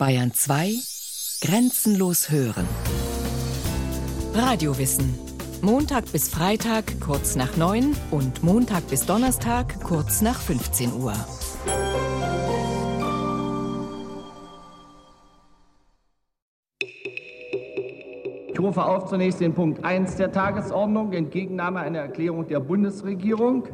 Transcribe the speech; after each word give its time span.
Bayern 0.00 0.32
2 0.32 0.76
Grenzenlos 1.42 2.30
hören. 2.30 2.66
Radiowissen. 4.32 5.14
Montag 5.60 6.10
bis 6.10 6.30
Freitag 6.30 6.98
kurz 7.02 7.36
nach 7.36 7.58
9 7.58 7.94
und 8.10 8.42
Montag 8.42 8.88
bis 8.88 9.04
Donnerstag 9.04 9.78
kurz 9.82 10.22
nach 10.22 10.40
15 10.40 10.94
Uhr. 10.94 11.12
Ich 18.54 18.58
rufe 18.58 18.82
auf 18.82 19.04
zunächst 19.04 19.40
den 19.42 19.52
Punkt 19.52 19.84
1 19.84 20.16
der 20.16 20.32
Tagesordnung, 20.32 21.12
Entgegennahme 21.12 21.80
einer 21.80 21.98
Erklärung 21.98 22.46
der 22.46 22.60
Bundesregierung. 22.60 23.68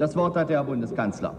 Das 0.00 0.16
Wort 0.16 0.34
hat 0.34 0.48
der 0.48 0.56
Herr 0.56 0.64
Bundeskanzler. 0.64 1.36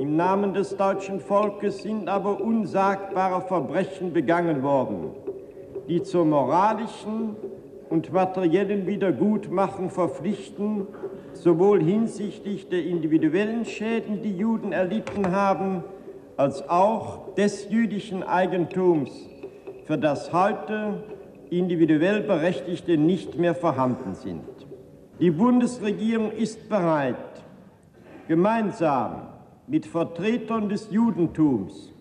Im 0.00 0.16
Namen 0.16 0.54
des 0.54 0.78
deutschen 0.78 1.20
Volkes 1.20 1.82
sind 1.82 2.08
aber 2.08 2.40
unsagbare 2.40 3.42
Verbrechen 3.42 4.14
begangen 4.14 4.62
worden, 4.62 5.10
die 5.88 6.02
zur 6.02 6.24
moralischen 6.24 7.36
und 7.90 8.10
materiellen 8.10 8.86
Wiedergutmachung 8.86 9.90
verpflichten, 9.90 10.86
sowohl 11.34 11.82
hinsichtlich 11.82 12.70
der 12.70 12.82
individuellen 12.82 13.66
Schäden, 13.66 14.22
die 14.22 14.34
Juden 14.34 14.72
erlitten 14.72 15.32
haben, 15.32 15.84
als 16.38 16.66
auch 16.66 17.34
des 17.34 17.68
jüdischen 17.68 18.22
Eigentums, 18.22 19.10
für 19.84 19.98
das 19.98 20.32
heute 20.32 21.02
individuell 21.50 22.22
Berechtigte 22.22 22.96
nicht 22.96 23.36
mehr 23.36 23.54
vorhanden 23.54 24.14
sind. 24.14 24.46
Die 25.20 25.30
Bundesregierung 25.30 26.32
ist 26.32 26.70
bereit, 26.70 27.16
gemeinsam 28.28 29.26
mit 29.70 29.86
Vertretern 29.86 30.68
des 30.68 30.90
Judentums 30.90 31.92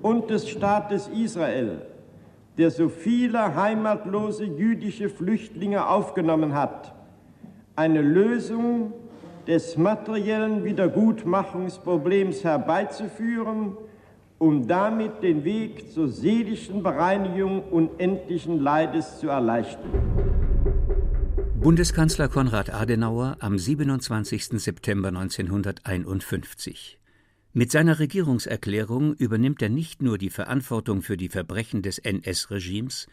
und 0.00 0.30
des 0.30 0.48
Staates 0.48 1.08
Israel, 1.08 1.82
der 2.56 2.70
so 2.70 2.88
viele 2.88 3.54
heimatlose 3.54 4.44
jüdische 4.44 5.10
Flüchtlinge 5.10 5.86
aufgenommen 5.86 6.54
hat, 6.54 6.94
eine 7.76 8.00
Lösung 8.00 8.94
des 9.46 9.76
materiellen 9.76 10.64
Wiedergutmachungsproblems 10.64 12.42
herbeizuführen, 12.42 13.76
um 14.38 14.66
damit 14.66 15.22
den 15.22 15.44
Weg 15.44 15.92
zur 15.92 16.08
seelischen 16.08 16.82
Bereinigung 16.82 17.64
unendlichen 17.64 18.60
Leides 18.60 19.18
zu 19.18 19.28
erleichtern. 19.28 19.90
Bundeskanzler 21.60 22.28
Konrad 22.28 22.72
Adenauer 22.72 23.36
am 23.40 23.58
27. 23.58 24.58
September 24.62 25.08
1951 25.08 26.99
mit 27.52 27.72
seiner 27.72 27.98
Regierungserklärung 27.98 29.14
übernimmt 29.14 29.60
er 29.60 29.70
nicht 29.70 30.02
nur 30.02 30.18
die 30.18 30.30
Verantwortung 30.30 31.02
für 31.02 31.16
die 31.16 31.28
Verbrechen 31.28 31.82
des 31.82 31.98
NS-Regimes, 31.98 33.08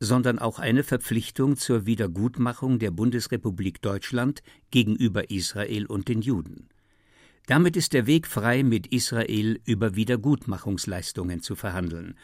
sondern 0.00 0.38
auch 0.38 0.58
eine 0.58 0.84
Verpflichtung 0.84 1.56
zur 1.56 1.84
Wiedergutmachung 1.84 2.78
der 2.78 2.90
Bundesrepublik 2.90 3.82
Deutschland 3.82 4.42
gegenüber 4.70 5.30
Israel 5.30 5.86
und 5.86 6.08
den 6.08 6.22
Juden. 6.22 6.68
Damit 7.46 7.76
ist 7.76 7.92
der 7.92 8.06
Weg 8.06 8.26
frei, 8.26 8.62
mit 8.62 8.86
Israel 8.86 9.60
über 9.66 9.94
Wiedergutmachungsleistungen 9.94 11.42
zu 11.42 11.54
verhandeln. 11.54 12.14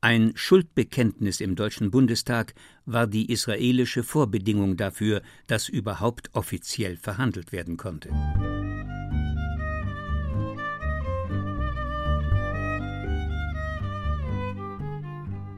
Ein 0.00 0.32
Schuldbekenntnis 0.34 1.40
im 1.40 1.54
Deutschen 1.54 1.90
Bundestag 1.90 2.54
war 2.84 3.06
die 3.06 3.30
israelische 3.32 4.02
Vorbedingung 4.02 4.76
dafür, 4.76 5.22
dass 5.46 5.68
überhaupt 5.68 6.28
offiziell 6.34 6.96
verhandelt 6.96 7.52
werden 7.52 7.76
konnte. 7.76 8.10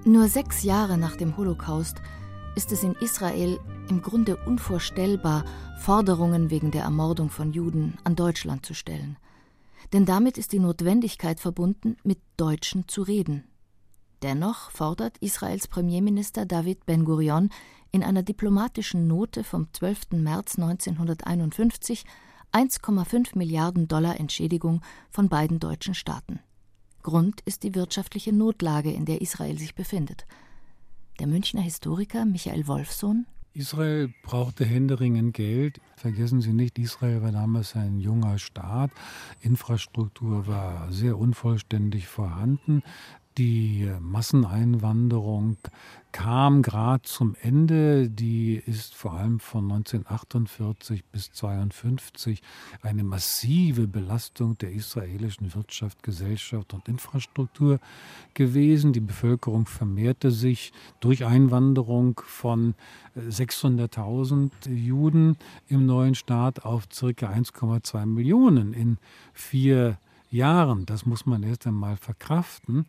Nur 0.08 0.28
sechs 0.28 0.62
Jahre 0.62 0.98
nach 0.98 1.16
dem 1.16 1.36
Holocaust 1.36 1.96
ist 2.54 2.70
es 2.70 2.84
in 2.84 2.94
Israel 3.00 3.58
im 3.88 4.02
Grunde 4.02 4.36
unvorstellbar, 4.36 5.44
Forderungen 5.80 6.48
wegen 6.48 6.70
der 6.70 6.84
Ermordung 6.84 7.28
von 7.28 7.52
Juden 7.52 7.98
an 8.04 8.14
Deutschland 8.14 8.64
zu 8.64 8.72
stellen. 8.72 9.16
Denn 9.92 10.04
damit 10.04 10.38
ist 10.38 10.52
die 10.52 10.60
Notwendigkeit 10.60 11.40
verbunden, 11.40 11.96
mit 12.04 12.20
Deutschen 12.36 12.86
zu 12.86 13.02
reden. 13.02 13.48
Dennoch 14.22 14.70
fordert 14.70 15.18
Israels 15.18 15.66
Premierminister 15.66 16.46
David 16.46 16.86
Ben-Gurion 16.86 17.50
in 17.90 18.04
einer 18.04 18.22
diplomatischen 18.22 19.08
Note 19.08 19.42
vom 19.42 19.66
12. 19.72 20.12
März 20.12 20.54
1951 20.56 22.04
1,5 22.52 23.36
Milliarden 23.36 23.88
Dollar 23.88 24.20
Entschädigung 24.20 24.82
von 25.10 25.28
beiden 25.28 25.58
deutschen 25.58 25.94
Staaten. 25.94 26.38
Grund 27.06 27.40
ist 27.42 27.62
die 27.62 27.76
wirtschaftliche 27.76 28.32
Notlage, 28.32 28.90
in 28.90 29.04
der 29.04 29.20
Israel 29.20 29.56
sich 29.56 29.76
befindet. 29.76 30.26
Der 31.20 31.28
Münchner 31.28 31.60
Historiker 31.60 32.24
Michael 32.24 32.66
Wolfsohn 32.66 33.26
Israel 33.52 34.12
brauchte 34.24 34.64
händeringend 34.64 35.32
Geld. 35.32 35.80
Vergessen 35.96 36.40
Sie 36.40 36.52
nicht, 36.52 36.80
Israel 36.80 37.22
war 37.22 37.30
damals 37.30 37.76
ein 37.76 38.00
junger 38.00 38.40
Staat. 38.40 38.90
Infrastruktur 39.40 40.48
war 40.48 40.90
sehr 40.90 41.16
unvollständig 41.16 42.08
vorhanden. 42.08 42.82
Die 43.38 43.86
Masseneinwanderung 44.00 45.58
kam 46.10 46.62
gerade 46.62 47.02
zum 47.02 47.36
Ende. 47.42 48.08
Die 48.08 48.54
ist 48.54 48.94
vor 48.94 49.12
allem 49.12 49.40
von 49.40 49.64
1948 49.64 51.04
bis 51.04 51.28
1952 51.28 52.40
eine 52.80 53.04
massive 53.04 53.86
Belastung 53.86 54.56
der 54.56 54.72
israelischen 54.72 55.54
Wirtschaft, 55.54 56.02
Gesellschaft 56.02 56.72
und 56.72 56.88
Infrastruktur 56.88 57.78
gewesen. 58.32 58.94
Die 58.94 59.00
Bevölkerung 59.00 59.66
vermehrte 59.66 60.30
sich 60.30 60.72
durch 61.00 61.26
Einwanderung 61.26 62.18
von 62.24 62.74
600.000 63.18 64.70
Juden 64.70 65.36
im 65.68 65.84
neuen 65.84 66.14
Staat 66.14 66.64
auf 66.64 66.84
circa 66.90 67.28
1,2 67.28 68.06
Millionen 68.06 68.72
in 68.72 68.96
vier 69.34 69.98
Jahren. 70.30 70.86
Das 70.86 71.06
muss 71.06 71.26
man 71.26 71.42
erst 71.42 71.66
einmal 71.66 71.96
verkraften. 71.96 72.86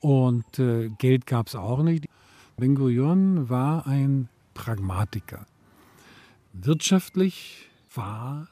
Und 0.00 0.58
äh, 0.58 0.90
Geld 0.98 1.26
gab 1.26 1.48
es 1.48 1.54
auch 1.54 1.82
nicht. 1.82 2.06
Ben 2.56 2.74
Gurion 2.74 3.48
war 3.48 3.86
ein 3.86 4.28
Pragmatiker. 4.54 5.46
Wirtschaftlich 6.52 7.68
war 7.94 8.48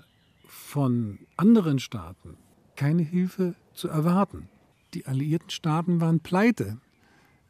von 0.47 1.19
anderen 1.37 1.79
Staaten 1.79 2.37
keine 2.77 3.03
Hilfe 3.03 3.55
zu 3.75 3.89
erwarten. 3.89 4.49
Die 4.95 5.07
alliierten 5.07 5.51
Staaten 5.51 6.01
waren 6.01 6.21
pleite. 6.21 6.79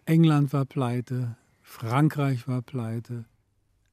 England 0.04 0.52
war 0.52 0.64
pleite, 0.64 1.36
Frankreich 1.62 2.46
war 2.48 2.60
pleite, 2.60 3.24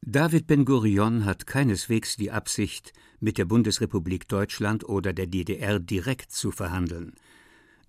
David 0.05 0.47
Ben-Gurion 0.47 1.25
hat 1.25 1.45
keineswegs 1.45 2.15
die 2.15 2.31
Absicht, 2.31 2.93
mit 3.19 3.37
der 3.37 3.45
Bundesrepublik 3.45 4.27
Deutschland 4.29 4.87
oder 4.87 5.11
der 5.11 5.27
DDR 5.27 5.79
direkt 5.79 6.31
zu 6.31 6.51
verhandeln. 6.51 7.13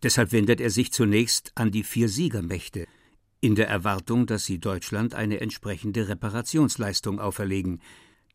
Deshalb 0.02 0.32
wendet 0.32 0.60
er 0.60 0.70
sich 0.70 0.92
zunächst 0.92 1.52
an 1.54 1.70
die 1.70 1.84
vier 1.84 2.08
Siegermächte, 2.08 2.86
in 3.40 3.54
der 3.54 3.68
Erwartung, 3.68 4.26
dass 4.26 4.44
sie 4.44 4.58
Deutschland 4.58 5.14
eine 5.14 5.40
entsprechende 5.40 6.08
Reparationsleistung 6.08 7.20
auferlegen. 7.20 7.80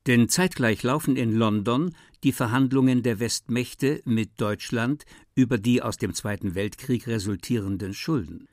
Denn 0.07 0.29
zeitgleich 0.29 0.81
laufen 0.81 1.17
in 1.17 1.35
London 1.35 1.95
die 2.23 2.31
Verhandlungen 2.31 3.03
der 3.03 3.19
Westmächte 3.19 4.01
mit 4.05 4.39
Deutschland 4.39 5.05
über 5.35 5.57
die 5.57 5.81
aus 5.81 5.97
dem 5.97 6.13
Zweiten 6.13 6.55
Weltkrieg 6.55 7.07
resultierenden 7.07 7.93
Schulden. 7.93 8.47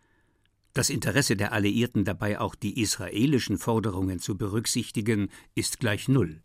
Das 0.74 0.88
Interesse 0.88 1.36
der 1.36 1.52
Alliierten 1.52 2.04
dabei 2.04 2.40
auch 2.40 2.54
die 2.54 2.80
israelischen 2.80 3.58
Forderungen 3.58 4.18
zu 4.20 4.38
berücksichtigen, 4.38 5.28
ist 5.54 5.80
gleich 5.80 6.08
null. 6.08 6.42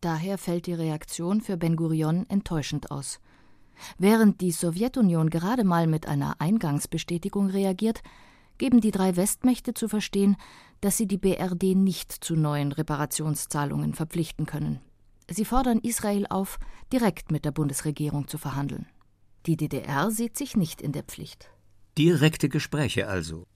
Daher 0.00 0.38
fällt 0.38 0.66
die 0.66 0.72
Reaktion 0.72 1.42
für 1.42 1.56
Ben 1.56 1.76
Gurion 1.76 2.24
enttäuschend 2.28 2.90
aus. 2.90 3.20
Während 3.98 4.40
die 4.40 4.52
Sowjetunion 4.52 5.28
gerade 5.28 5.64
mal 5.64 5.86
mit 5.86 6.06
einer 6.06 6.40
Eingangsbestätigung 6.40 7.48
reagiert, 7.50 8.02
geben 8.56 8.80
die 8.80 8.90
drei 8.90 9.16
Westmächte 9.16 9.74
zu 9.74 9.88
verstehen, 9.88 10.36
dass 10.80 10.96
sie 10.96 11.06
die 11.06 11.18
BRD 11.18 11.74
nicht 11.76 12.12
zu 12.12 12.34
neuen 12.34 12.72
Reparationszahlungen 12.72 13.92
verpflichten 13.92 14.46
können. 14.46 14.80
Sie 15.28 15.44
fordern 15.44 15.80
Israel 15.80 16.26
auf, 16.30 16.58
direkt 16.92 17.30
mit 17.30 17.44
der 17.44 17.50
Bundesregierung 17.50 18.28
zu 18.28 18.38
verhandeln. 18.38 18.86
Die 19.44 19.56
DDR 19.56 20.10
sieht 20.10 20.36
sich 20.38 20.56
nicht 20.56 20.80
in 20.80 20.92
der 20.92 21.02
Pflicht. 21.02 21.50
Direkte 21.98 22.48
Gespräche 22.48 23.08
also. 23.08 23.46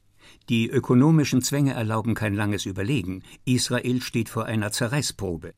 Die 0.48 0.68
ökonomischen 0.68 1.42
Zwänge 1.42 1.74
erlauben 1.74 2.14
kein 2.14 2.34
langes 2.34 2.66
Überlegen. 2.66 3.22
Israel 3.44 4.02
steht 4.02 4.28
vor 4.28 4.46
einer 4.46 4.72
Zerreißprobe. 4.72 5.54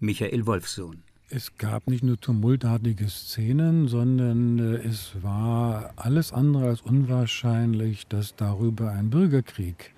Michael 0.00 0.46
Wolfsohn. 0.46 1.02
Es 1.28 1.56
gab 1.56 1.88
nicht 1.88 2.04
nur 2.04 2.20
tumultartige 2.20 3.08
Szenen, 3.08 3.88
sondern 3.88 4.58
äh, 4.58 4.86
es 4.86 5.12
war 5.22 5.94
alles 5.96 6.30
andere 6.30 6.66
als 6.68 6.82
unwahrscheinlich, 6.82 8.06
dass 8.06 8.36
darüber 8.36 8.92
ein 8.92 9.08
Bürgerkrieg 9.08 9.94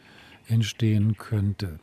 entstehen 0.47 1.17
könnte. 1.17 1.81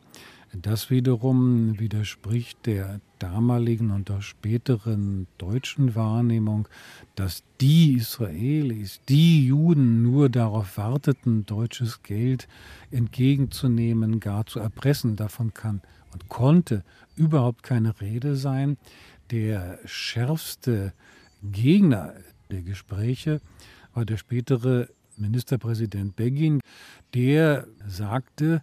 Das 0.54 0.90
wiederum 0.90 1.78
widerspricht 1.80 2.66
der 2.66 3.00
damaligen 3.18 3.90
und 3.90 4.10
auch 4.10 4.20
späteren 4.20 5.26
deutschen 5.38 5.94
Wahrnehmung, 5.94 6.68
dass 7.14 7.42
die 7.60 7.94
Israelis, 7.94 9.00
die 9.08 9.46
Juden 9.46 10.02
nur 10.02 10.28
darauf 10.28 10.76
warteten, 10.76 11.46
deutsches 11.46 12.02
Geld 12.02 12.48
entgegenzunehmen, 12.90 14.20
gar 14.20 14.44
zu 14.44 14.58
erpressen. 14.58 15.16
Davon 15.16 15.54
kann 15.54 15.80
und 16.12 16.28
konnte 16.28 16.84
überhaupt 17.16 17.62
keine 17.62 17.98
Rede 18.02 18.36
sein. 18.36 18.76
Der 19.30 19.78
schärfste 19.86 20.92
Gegner 21.42 22.12
der 22.50 22.60
Gespräche 22.60 23.40
war 23.94 24.04
der 24.04 24.18
spätere 24.18 24.88
Ministerpräsident 25.16 26.14
Begin, 26.14 26.60
der 27.14 27.66
sagte, 27.86 28.62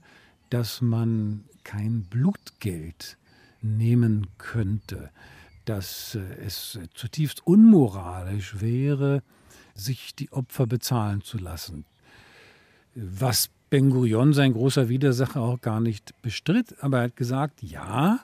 dass 0.49 0.81
man 0.81 1.45
kein 1.69 2.01
Blutgeld 2.01 3.15
nehmen 3.61 4.25
könnte, 4.39 5.11
dass 5.65 6.15
äh, 6.15 6.21
es 6.43 6.79
zutiefst 6.95 7.45
unmoralisch 7.45 8.59
wäre, 8.59 9.21
sich 9.75 10.15
die 10.15 10.31
Opfer 10.31 10.65
bezahlen 10.65 11.21
zu 11.21 11.37
lassen. 11.37 11.85
Was 12.95 13.51
Ben 13.69 13.91
Gurion, 13.91 14.33
sein 14.33 14.53
großer 14.53 14.89
Widersacher, 14.89 15.41
auch 15.41 15.61
gar 15.61 15.79
nicht 15.79 16.19
bestritt, 16.23 16.75
aber 16.81 16.97
er 16.97 17.03
hat 17.03 17.15
gesagt, 17.15 17.61
ja, 17.61 18.19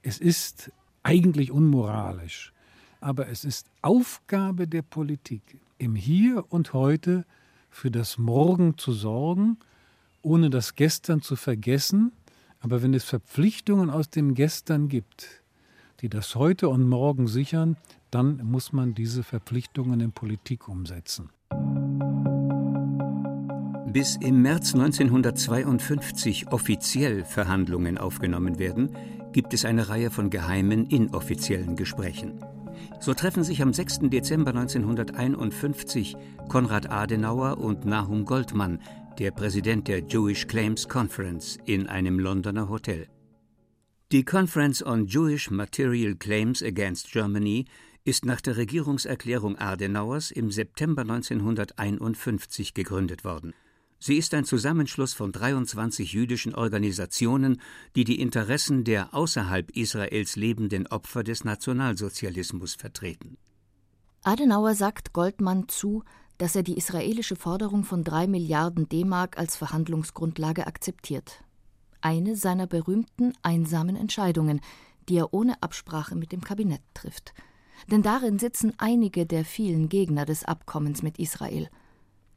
es 0.00 0.18
ist 0.18 0.72
eigentlich 1.02 1.50
unmoralisch, 1.50 2.54
aber 3.02 3.28
es 3.28 3.44
ist 3.44 3.66
Aufgabe 3.82 4.66
der 4.66 4.82
Politik, 4.82 5.42
im 5.76 5.94
Hier 5.94 6.42
und 6.48 6.72
heute 6.72 7.26
für 7.68 7.90
das 7.90 8.16
Morgen 8.16 8.78
zu 8.78 8.92
sorgen, 8.92 9.58
ohne 10.22 10.48
das 10.48 10.74
Gestern 10.74 11.20
zu 11.20 11.36
vergessen 11.36 12.12
aber 12.60 12.82
wenn 12.82 12.94
es 12.94 13.04
Verpflichtungen 13.04 13.90
aus 13.90 14.10
dem 14.10 14.34
Gestern 14.34 14.88
gibt, 14.88 15.42
die 16.00 16.08
das 16.08 16.34
heute 16.34 16.68
und 16.68 16.88
morgen 16.88 17.26
sichern, 17.26 17.76
dann 18.10 18.44
muss 18.44 18.72
man 18.72 18.94
diese 18.94 19.22
Verpflichtungen 19.22 20.00
in 20.00 20.12
Politik 20.12 20.68
umsetzen. 20.68 21.30
Bis 23.92 24.16
im 24.16 24.42
März 24.42 24.74
1952 24.74 26.48
offiziell 26.52 27.24
Verhandlungen 27.24 27.98
aufgenommen 27.98 28.58
werden, 28.58 28.90
gibt 29.32 29.54
es 29.54 29.64
eine 29.64 29.88
Reihe 29.88 30.10
von 30.10 30.30
geheimen, 30.30 30.86
inoffiziellen 30.86 31.74
Gesprächen. 31.74 32.44
So 33.00 33.14
treffen 33.14 33.44
sich 33.44 33.62
am 33.62 33.72
6. 33.72 34.00
Dezember 34.10 34.50
1951 34.50 36.16
Konrad 36.48 36.90
Adenauer 36.90 37.58
und 37.58 37.86
Nahum 37.86 38.24
Goldmann, 38.24 38.80
der 39.18 39.32
Präsident 39.32 39.88
der 39.88 40.04
Jewish 40.06 40.46
Claims 40.46 40.86
Conference, 40.86 41.58
in 41.64 41.88
einem 41.88 42.20
Londoner 42.20 42.68
Hotel. 42.68 43.08
Die 44.12 44.24
Conference 44.24 44.80
on 44.80 45.06
Jewish 45.06 45.50
Material 45.50 46.14
Claims 46.14 46.62
Against 46.62 47.10
Germany 47.10 47.64
ist 48.04 48.24
nach 48.24 48.40
der 48.40 48.56
Regierungserklärung 48.56 49.58
Adenauers 49.58 50.30
im 50.30 50.52
September 50.52 51.02
1951 51.02 52.74
gegründet 52.74 53.24
worden. 53.24 53.54
Sie 53.98 54.16
ist 54.16 54.34
ein 54.34 54.44
Zusammenschluss 54.44 55.14
von 55.14 55.32
23 55.32 56.12
jüdischen 56.12 56.54
Organisationen, 56.54 57.60
die 57.96 58.04
die 58.04 58.20
Interessen 58.20 58.84
der 58.84 59.12
außerhalb 59.14 59.76
Israels 59.76 60.36
lebenden 60.36 60.86
Opfer 60.86 61.24
des 61.24 61.42
Nationalsozialismus 61.42 62.76
vertreten. 62.76 63.36
Adenauer 64.22 64.74
sagt 64.74 65.12
Goldmann 65.12 65.68
zu, 65.68 66.04
dass 66.38 66.56
er 66.56 66.62
die 66.62 66.76
israelische 66.76 67.36
Forderung 67.36 67.84
von 67.84 68.04
drei 68.04 68.26
Milliarden 68.26 68.88
D-Mark 68.88 69.38
als 69.38 69.56
Verhandlungsgrundlage 69.56 70.66
akzeptiert. 70.66 71.44
Eine 72.00 72.36
seiner 72.36 72.66
berühmten 72.66 73.32
einsamen 73.42 73.96
Entscheidungen, 73.96 74.60
die 75.08 75.16
er 75.16 75.34
ohne 75.34 75.60
Absprache 75.62 76.14
mit 76.14 76.32
dem 76.32 76.42
Kabinett 76.42 76.82
trifft. 76.94 77.34
Denn 77.90 78.02
darin 78.02 78.38
sitzen 78.38 78.72
einige 78.78 79.26
der 79.26 79.44
vielen 79.44 79.88
Gegner 79.88 80.24
des 80.24 80.44
Abkommens 80.44 81.02
mit 81.02 81.18
Israel. 81.18 81.68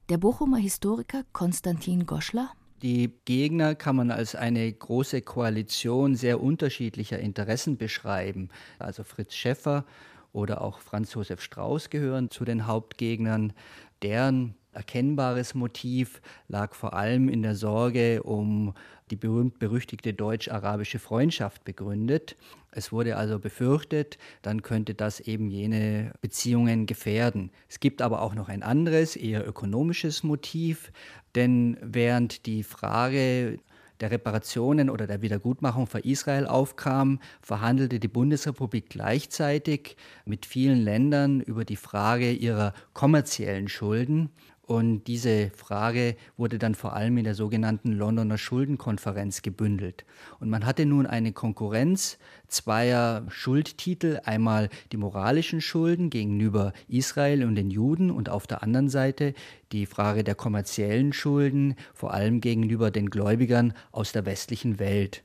Der 0.09 0.17
Bochumer 0.17 0.57
Historiker 0.57 1.23
Konstantin 1.31 2.05
Goschler 2.05 2.51
die 2.81 3.13
Gegner 3.25 3.75
kann 3.75 3.95
man 3.95 4.09
als 4.09 4.33
eine 4.33 4.71
große 4.71 5.21
Koalition 5.21 6.15
sehr 6.15 6.41
unterschiedlicher 6.41 7.19
Interessen 7.19 7.77
beschreiben. 7.77 8.49
Also 8.79 9.03
Fritz 9.03 9.35
Schäffer 9.35 9.85
oder 10.33 10.61
auch 10.61 10.79
Franz 10.79 11.13
Josef 11.13 11.41
Strauß 11.41 11.91
gehören 11.91 12.31
zu 12.31 12.43
den 12.43 12.65
Hauptgegnern. 12.65 13.53
Deren 14.01 14.55
erkennbares 14.73 15.53
Motiv 15.53 16.21
lag 16.47 16.73
vor 16.73 16.93
allem 16.93 17.29
in 17.29 17.41
der 17.43 17.55
Sorge 17.55 18.23
um 18.23 18.73
die 19.09 19.15
berühmt-berüchtigte 19.17 20.13
deutsch-arabische 20.13 20.99
Freundschaft 20.99 21.65
begründet. 21.65 22.37
Es 22.71 22.91
wurde 22.93 23.17
also 23.17 23.39
befürchtet, 23.39 24.17
dann 24.41 24.61
könnte 24.61 24.93
das 24.93 25.19
eben 25.19 25.49
jene 25.49 26.13
Beziehungen 26.21 26.85
gefährden. 26.85 27.51
Es 27.67 27.81
gibt 27.81 28.01
aber 28.01 28.21
auch 28.21 28.33
noch 28.33 28.47
ein 28.47 28.63
anderes, 28.63 29.17
eher 29.17 29.45
ökonomisches 29.45 30.23
Motiv, 30.23 30.91
denn 31.35 31.77
während 31.81 32.45
die 32.45 32.63
Frage 32.63 33.59
der 34.01 34.11
Reparationen 34.11 34.89
oder 34.89 35.07
der 35.07 35.21
Wiedergutmachung 35.21 35.87
für 35.87 35.99
Israel 35.99 36.47
aufkam, 36.47 37.19
verhandelte 37.41 37.99
die 37.99 38.07
Bundesrepublik 38.07 38.89
gleichzeitig 38.89 39.95
mit 40.25 40.45
vielen 40.45 40.81
Ländern 40.81 41.39
über 41.41 41.63
die 41.63 41.75
Frage 41.75 42.31
ihrer 42.31 42.73
kommerziellen 42.93 43.69
Schulden. 43.69 44.29
Und 44.71 45.07
diese 45.07 45.49
Frage 45.49 46.15
wurde 46.37 46.57
dann 46.57 46.75
vor 46.75 46.93
allem 46.93 47.17
in 47.17 47.25
der 47.25 47.35
sogenannten 47.35 47.91
Londoner 47.91 48.37
Schuldenkonferenz 48.37 49.41
gebündelt. 49.41 50.05
Und 50.39 50.49
man 50.49 50.65
hatte 50.65 50.85
nun 50.85 51.05
eine 51.05 51.33
Konkurrenz 51.33 52.17
zweier 52.47 53.25
Schuldtitel, 53.27 54.21
einmal 54.23 54.69
die 54.93 54.95
moralischen 54.95 55.59
Schulden 55.59 56.09
gegenüber 56.09 56.71
Israel 56.87 57.43
und 57.43 57.55
den 57.55 57.69
Juden 57.69 58.11
und 58.11 58.29
auf 58.29 58.47
der 58.47 58.63
anderen 58.63 58.87
Seite 58.87 59.33
die 59.73 59.85
Frage 59.85 60.23
der 60.23 60.35
kommerziellen 60.35 61.11
Schulden, 61.11 61.75
vor 61.93 62.13
allem 62.13 62.39
gegenüber 62.39 62.91
den 62.91 63.09
Gläubigern 63.09 63.73
aus 63.91 64.13
der 64.13 64.25
westlichen 64.25 64.79
Welt. 64.79 65.21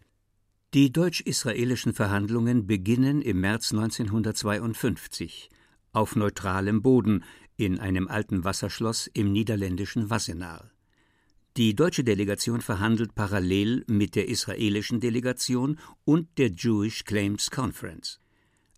Die 0.75 0.93
deutsch-israelischen 0.93 1.93
Verhandlungen 1.93 2.67
beginnen 2.67 3.23
im 3.23 3.43
März 3.43 3.73
1952 3.73 5.51
auf 5.93 6.15
neutralem 6.15 6.83
Boden 6.83 7.25
in 7.57 7.79
einem 7.79 8.09
alten 8.09 8.45
Wasserschloss 8.45 9.07
im 9.07 9.33
niederländischen 9.33 10.11
Wassenaar. 10.11 10.71
Die 11.57 11.75
deutsche 11.75 12.05
Delegation 12.05 12.61
verhandelt 12.61 13.15
parallel 13.15 13.85
mit 13.87 14.15
der 14.15 14.29
israelischen 14.29 15.01
Delegation 15.01 15.79
und 16.05 16.37
der 16.37 16.49
Jewish 16.49 17.05
Claims 17.05 17.51
Conference. 17.51 18.21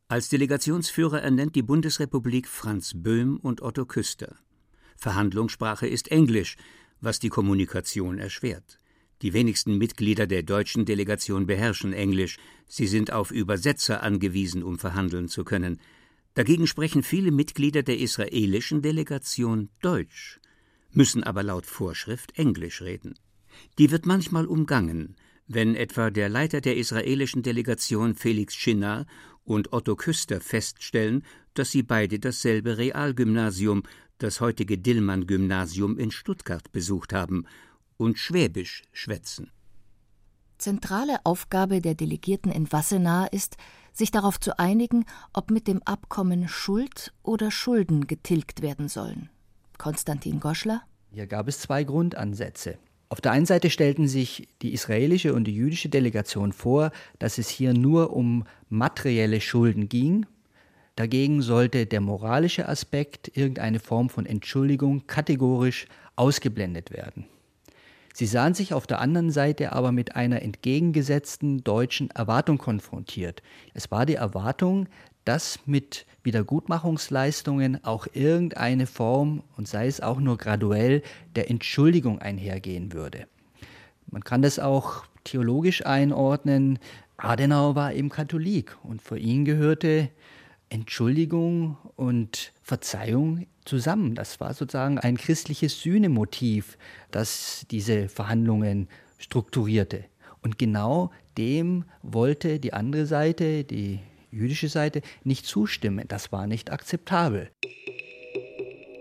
Als 0.07 0.29
Delegationsführer 0.29 1.21
ernennt 1.21 1.57
die 1.57 1.63
Bundesrepublik 1.63 2.47
Franz 2.47 2.93
Böhm 2.95 3.39
und 3.39 3.63
Otto 3.63 3.85
Küster. 3.85 4.37
Verhandlungssprache 4.97 5.87
ist 5.87 6.11
Englisch, 6.11 6.57
was 7.01 7.19
die 7.19 7.29
Kommunikation 7.29 8.19
erschwert. 8.19 8.79
Die 9.23 9.33
wenigsten 9.33 9.77
Mitglieder 9.77 10.29
der 10.29 10.45
deutschen 10.45 10.85
Delegation 10.85 11.47
beherrschen 11.47 11.93
Englisch, 11.93 12.37
sie 12.69 12.87
sind 12.87 13.13
auf 13.13 13.33
Übersetzer 13.33 14.03
angewiesen, 14.05 14.63
um 14.63 14.79
verhandeln 14.79 15.29
zu 15.29 15.43
können. 15.43 15.81
Dagegen 16.39 16.69
sprechen 16.69 17.03
viele 17.03 17.33
Mitglieder 17.33 17.83
der 17.83 17.99
israelischen 17.99 18.81
Delegation 18.81 19.71
Deutsch, 19.83 20.39
müssen 20.93 21.25
aber 21.25 21.43
laut 21.43 21.67
Vorschrift 21.67 22.39
Englisch 22.39 22.81
reden. 22.81 23.19
Die 23.77 23.91
wird 23.91 24.07
manchmal 24.07 24.47
umgangen, 24.47 25.17
wenn 25.49 25.75
etwa 25.75 26.11
der 26.11 26.29
Leiter 26.29 26.61
der 26.61 26.77
israelischen 26.77 27.43
Delegation 27.43 28.15
Felix 28.15 28.55
Schinner 28.55 29.05
und 29.43 29.73
Otto 29.73 29.97
Küster 29.97 30.41
feststellen, 30.41 31.25
dass 31.55 31.73
sie 31.73 31.83
beide 31.83 32.21
dasselbe 32.21 32.79
Realgymnasium, 32.79 33.83
das 34.19 34.41
heutige 34.41 34.79
Dillmann-Gymnasium 34.79 35.99
in 35.99 36.13
Stuttgart 36.13 36.71
besucht 36.71 37.13
haben 37.13 37.47
und 37.97 38.17
Schwäbisch 38.17 38.85
schwätzen. 38.93 39.51
Zentrale 40.59 41.19
Aufgabe 41.25 41.81
der 41.81 41.97
Delegierten 41.97 42.53
in 42.53 42.71
Wassenaar 42.71 43.33
ist, 43.33 43.57
sich 43.99 44.11
darauf 44.11 44.41
zu 44.41 44.59
einigen, 44.59 45.05
ob 45.33 45.51
mit 45.51 45.69
dem 45.69 45.83
Abkommen 45.83 46.49
Schuld 46.49 47.13
oder 47.23 47.51
Schulden 47.51 48.07
getilgt 48.07 48.63
werden 48.63 48.89
sollen. 48.89 49.29
Konstantin 49.77 50.41
Goschler. 50.41 50.83
Hier 51.13 51.27
gab 51.27 51.49
es 51.49 51.61
zwei 51.61 51.85
Grundansätze. 51.85 52.79
Auf 53.11 53.21
der 53.21 53.33
einen 53.33 53.47
Seite 53.47 53.71
stellten 53.71 54.07
sich 54.07 54.49
die 54.61 54.75
israelische 54.75 55.33
und 55.35 55.45
die 55.45 55.55
jüdische 55.55 55.89
Delegation 55.89 56.53
vor, 56.53 56.91
dass 57.19 57.39
es 57.39 57.49
hier 57.49 57.73
nur 57.73 58.13
um 58.13 58.45
materielle 58.69 59.41
Schulden 59.41 59.89
ging. 59.89 60.27
Dagegen 60.95 61.41
sollte 61.43 61.87
der 61.87 62.01
moralische 62.01 62.69
Aspekt, 62.69 63.37
irgendeine 63.37 63.81
Form 63.81 64.11
von 64.11 64.27
Entschuldigung, 64.27 65.07
kategorisch 65.07 65.87
ausgeblendet 66.17 66.91
werden. 66.91 67.27
Sie 68.15 68.27
sahen 68.27 68.55
sich 68.55 68.75
auf 68.75 68.87
der 68.87 69.01
anderen 69.01 69.31
Seite 69.31 69.73
aber 69.73 69.93
mit 69.93 70.17
einer 70.17 70.43
entgegengesetzten 70.43 71.63
deutschen 71.63 72.11
Erwartung 72.11 72.59
konfrontiert. 72.59 73.43
Es 73.75 73.91
war 73.91 74.07
die 74.07 74.17
Erwartung, 74.17 74.89
dass 75.25 75.61
mit 75.67 76.07
Wiedergutmachungsleistungen 76.23 77.85
auch 77.85 78.07
irgendeine 78.13 78.87
Form, 78.87 79.43
und 79.57 79.69
sei 79.69 79.87
es 79.87 80.01
auch 80.01 80.21
nur 80.21 80.39
graduell, 80.39 81.03
der 81.37 81.51
Entschuldigung 81.51 82.19
einhergehen 82.19 82.93
würde. 82.93 83.27
Man 84.11 84.25
kann 84.25 84.43
das 84.43 84.59
auch 84.59 85.05
theologisch 85.25 85.85
einordnen. 85.85 86.79
Adenauer 87.19 87.75
war 87.75 87.93
eben 87.93 88.09
Katholik 88.09 88.77
und 88.83 89.03
für 89.03 89.19
ihn 89.19 89.45
gehörte 89.45 90.09
Entschuldigung 90.71 91.77
und 91.97 92.53
Verzeihung 92.63 93.47
zusammen. 93.65 94.15
Das 94.15 94.41
war 94.41 94.55
sozusagen 94.55 94.99
ein 94.99 95.17
christliches 95.17 95.81
Sühnemotiv, 95.81 96.79
das 97.11 97.67
diese 97.71 98.09
Verhandlungen 98.09 98.89
strukturierte. 99.19 100.05
Und 100.43 100.59
genau 100.59 101.11
dem 101.37 101.85
wollte 102.03 102.61
die 102.61 102.73
andere 102.73 103.07
Seite, 103.07 103.65
die 103.65 104.01
jüdische 104.31 104.69
Seite, 104.69 105.03
nicht 105.25 105.47
zustimmen. 105.47 106.05
Das 106.09 106.33
war 106.33 106.47
nicht 106.47 106.71
akzeptabel. 106.71 107.51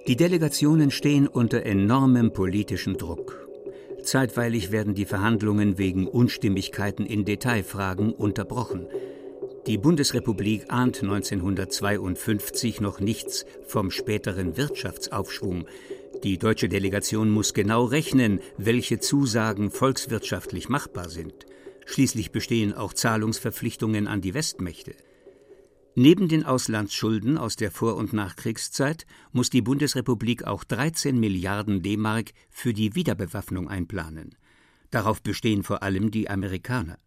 Die 0.08 0.16
Delegationen 0.16 0.90
stehen 0.90 1.28
unter 1.28 1.64
enormem 1.64 2.32
politischen 2.32 2.98
Druck. 2.98 3.46
Zeitweilig 4.04 4.72
werden 4.72 4.96
die 4.96 5.06
Verhandlungen 5.06 5.78
wegen 5.78 6.08
Unstimmigkeiten 6.08 7.06
in 7.06 7.26
Detailfragen 7.26 8.14
unterbrochen. 8.14 8.88
Die 9.68 9.78
Bundesrepublik 9.78 10.72
ahnt 10.72 11.04
1952 11.04 12.80
noch 12.80 13.02
nichts 13.02 13.46
vom 13.68 13.92
späteren 13.92 14.56
Wirtschaftsaufschwung. 14.56 15.68
Die 16.24 16.38
deutsche 16.38 16.70
Delegation 16.70 17.30
muss 17.30 17.54
genau 17.54 17.84
rechnen, 17.84 18.40
welche 18.58 19.00
Zusagen 19.00 19.70
volkswirtschaftlich 19.70 20.70
machbar 20.70 21.10
sind. 21.10 21.46
Schließlich 21.86 22.32
bestehen 22.32 22.74
auch 22.74 22.94
Zahlungsverpflichtungen 22.94 24.08
an 24.08 24.22
die 24.22 24.34
Westmächte. 24.34 24.96
Neben 25.96 26.30
den 26.30 26.46
Auslandsschulden 26.46 27.38
aus 27.38 27.58
der 27.58 27.70
Vor- 27.70 27.98
und 27.98 28.14
Nachkriegszeit 28.14 29.06
muss 29.34 29.50
die 29.50 29.62
Bundesrepublik 29.62 30.46
auch 30.46 30.64
13 30.64 31.20
Milliarden 31.20 31.82
D-Mark 31.82 32.32
für 32.50 32.72
die 32.72 32.96
Wiederbewaffnung 32.96 33.68
einplanen. 33.68 34.36
Darauf 34.92 35.22
bestehen 35.22 35.64
vor 35.64 35.84
allem 35.84 36.10
die 36.10 36.30
Amerikaner. 36.30 37.00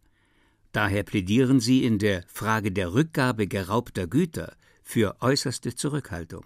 Daher 0.73 1.03
plädieren 1.03 1.59
sie 1.59 1.85
in 1.85 1.99
der 1.99 2.23
Frage 2.29 2.71
der 2.71 2.95
Rückgabe 2.95 3.49
geraubter 3.49 4.07
Güter 4.07 4.53
für 4.85 5.17
äußerste 5.21 5.75
Zurückhaltung. 5.75 6.45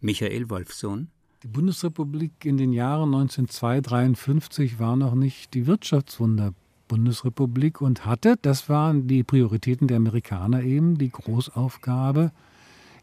Michael 0.00 0.48
Wolfsohn 0.48 1.08
Die 1.42 1.48
Bundesrepublik 1.48 2.44
in 2.44 2.56
den 2.56 2.72
Jahren 2.72 3.14
1952 3.14 4.78
war 4.78 4.96
noch 4.96 5.14
nicht 5.14 5.52
die 5.52 5.66
Wirtschaftswunder 5.66 6.54
Bundesrepublik 6.88 7.80
und 7.80 8.06
hatte, 8.06 8.36
das 8.40 8.68
waren 8.68 9.08
die 9.08 9.24
Prioritäten 9.24 9.88
der 9.88 9.98
Amerikaner 9.98 10.62
eben, 10.62 10.96
die 10.96 11.10
Großaufgabe, 11.10 12.32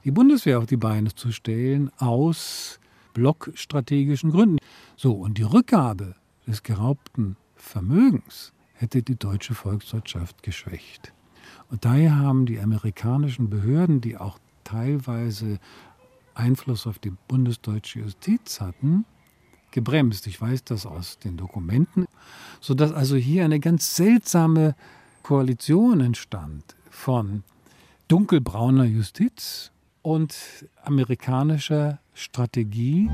die 0.05 0.11
Bundeswehr 0.11 0.57
auf 0.57 0.65
die 0.65 0.77
Beine 0.77 1.13
zu 1.13 1.31
stellen 1.31 1.91
aus 1.97 2.79
blockstrategischen 3.13 4.31
Gründen. 4.31 4.57
So, 4.95 5.13
und 5.13 5.37
die 5.37 5.43
Rückgabe 5.43 6.15
des 6.47 6.63
geraubten 6.63 7.35
Vermögens 7.55 8.52
hätte 8.83 9.01
die 9.01 9.15
deutsche 9.15 9.55
Volkswirtschaft 9.55 10.43
geschwächt. 10.43 11.13
Und 11.71 11.85
daher 11.85 12.17
haben 12.17 12.45
die 12.45 12.59
amerikanischen 12.59 13.49
Behörden, 13.49 14.01
die 14.01 14.17
auch 14.17 14.37
teilweise 14.63 15.59
Einfluss 16.35 16.85
auf 16.85 16.99
die 16.99 17.13
bundesdeutsche 17.27 17.99
Justiz 17.99 18.59
hatten, 18.59 19.05
gebremst. 19.71 20.27
Ich 20.27 20.39
weiß 20.39 20.65
das 20.65 20.85
aus 20.85 21.17
den 21.17 21.37
Dokumenten, 21.37 22.05
sodass 22.59 22.91
also 22.91 23.15
hier 23.15 23.45
eine 23.45 23.59
ganz 23.59 23.95
seltsame 23.95 24.75
Koalition 25.23 26.01
entstand 26.01 26.75
von 26.89 27.43
dunkelbrauner 28.09 28.83
Justiz 28.83 29.71
und 30.01 30.35
amerikanischer 30.83 31.99
Strategie. 32.13 33.09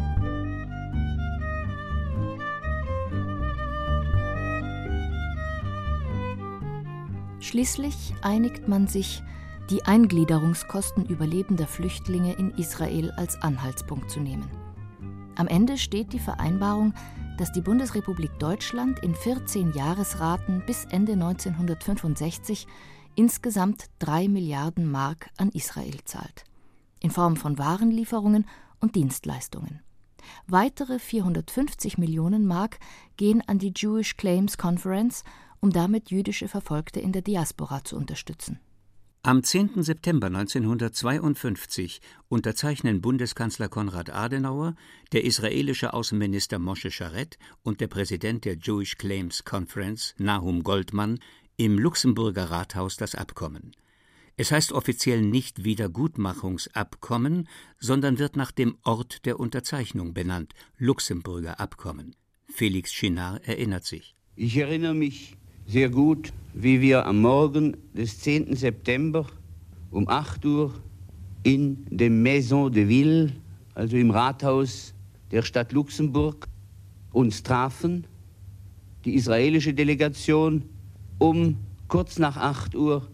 Schließlich 7.40 8.14
einigt 8.22 8.68
man 8.68 8.88
sich, 8.88 9.24
die 9.70 9.86
Eingliederungskosten 9.86 11.06
überlebender 11.06 11.68
Flüchtlinge 11.68 12.34
in 12.34 12.52
Israel 12.52 13.12
als 13.12 13.42
Anhaltspunkt 13.42 14.10
zu 14.10 14.20
nehmen. 14.20 14.50
Am 15.36 15.48
Ende 15.48 15.78
steht 15.78 16.12
die 16.12 16.20
Vereinbarung, 16.20 16.94
dass 17.38 17.54
die 17.54 17.62
Bundesrepublik 17.62 18.38
Deutschland 18.40 19.00
in 19.00 19.16
14 19.16 19.72
Jahresraten 19.74 20.64
bis 20.66 20.84
Ende 20.86 21.14
1965 21.14 22.68
insgesamt 23.16 23.86
3 24.00 24.28
Milliarden 24.28 24.92
Mark 24.92 25.30
an 25.38 25.50
Israel 25.50 26.04
zahlt. 26.04 26.44
In 27.00 27.12
Form 27.12 27.38
von 27.38 27.58
Warenlieferungen 27.58 28.46
und 28.82 28.96
Dienstleistungen. 28.96 29.82
Weitere 30.48 31.00
450 31.00 31.98
Millionen 31.98 32.46
Mark 32.46 32.80
gehen 33.16 33.42
an 33.48 33.60
die 33.60 33.74
Jewish 33.76 34.18
Claims 34.18 34.58
Conference, 34.58 35.24
um 35.62 35.72
damit 35.72 36.12
jüdische 36.12 36.48
Verfolgte 36.48 37.00
in 37.00 37.12
der 37.12 37.22
Diaspora 37.22 37.84
zu 37.84 37.96
unterstützen. 37.96 38.60
Am 39.22 39.44
10. 39.44 39.84
September 39.84 40.28
1952 40.28 42.00
unterzeichnen 42.30 43.02
Bundeskanzler 43.02 43.68
Konrad 43.68 44.10
Adenauer, 44.10 44.76
der 45.12 45.26
israelische 45.26 45.94
Außenminister 45.94 46.58
Moshe 46.58 46.90
Sharet 46.90 47.38
und 47.62 47.82
der 47.82 47.88
Präsident 47.88 48.46
der 48.46 48.56
Jewish 48.56 48.98
Claims 48.98 49.44
Conference, 49.44 50.16
Nahum 50.18 50.64
Goldmann, 50.64 51.20
im 51.58 51.78
Luxemburger 51.78 52.46
Rathaus 52.50 52.96
das 52.96 53.14
Abkommen. 53.14 53.74
Es 54.38 54.54
heißt 54.54 54.72
offiziell 54.72 55.22
nicht 55.22 55.66
Wiedergutmachungsabkommen, 55.66 57.50
sondern 57.78 58.20
wird 58.20 58.38
nach 58.38 58.52
dem 58.52 58.78
Ort 58.86 59.26
der 59.26 59.38
Unterzeichnung 59.38 60.14
benannt, 60.14 60.54
Luxemburger 60.78 61.60
Abkommen. 61.60 62.16
Felix 62.48 62.94
Chinard 62.94 63.46
erinnert 63.46 63.84
sich. 63.84 64.16
Ich 64.38 64.56
erinnere 64.56 64.96
mich 64.96 65.36
sehr 65.70 65.90
gut, 65.92 66.34
wie 66.56 66.82
wir 66.82 67.06
am 67.06 67.22
Morgen 67.22 67.78
des 67.94 68.20
10. 68.22 68.56
September 68.56 69.28
um 69.92 70.10
8 70.10 70.44
Uhr 70.44 70.74
in 71.44 71.86
dem 71.92 72.24
Maison 72.24 72.72
de 72.72 72.88
Ville, 72.88 73.34
also 73.76 73.96
im 73.96 74.10
Rathaus 74.10 74.96
der 75.30 75.44
Stadt 75.44 75.72
Luxemburg, 75.72 76.48
uns 77.12 77.44
trafen, 77.44 78.08
die 79.06 79.14
israelische 79.14 79.76
Delegation, 79.76 80.64
um 81.20 81.58
kurz 81.88 82.18
nach 82.18 82.38
8 82.38 82.74
Uhr 82.74 83.08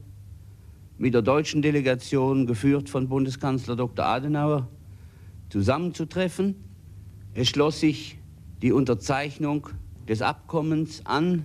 mit 0.97 1.13
der 1.13 1.23
deutschen 1.23 1.61
Delegation, 1.61 2.47
geführt 2.47 2.89
von 2.89 3.09
Bundeskanzler 3.09 3.75
Dr. 3.75 4.05
Adenauer, 4.05 4.69
zusammenzutreffen. 5.49 6.55
Es 7.33 7.49
schloss 7.49 7.81
sich 7.81 8.17
die 8.61 8.71
Unterzeichnung 8.71 9.67
des 10.07 10.21
Abkommens 10.21 11.05
an 11.05 11.43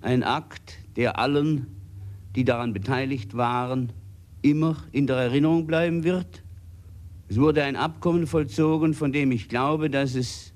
ein 0.00 0.22
Akt, 0.22 0.78
der 0.96 1.18
allen, 1.18 1.66
die 2.36 2.44
daran 2.44 2.72
beteiligt 2.72 3.36
waren, 3.36 3.92
immer 4.42 4.76
in 4.92 5.06
der 5.06 5.16
Erinnerung 5.16 5.66
bleiben 5.66 6.04
wird. 6.04 6.42
Es 7.28 7.38
wurde 7.38 7.64
ein 7.64 7.76
Abkommen 7.76 8.26
vollzogen, 8.26 8.94
von 8.94 9.12
dem 9.12 9.32
ich 9.32 9.48
glaube, 9.48 9.90
dass 9.90 10.14
es 10.14 10.52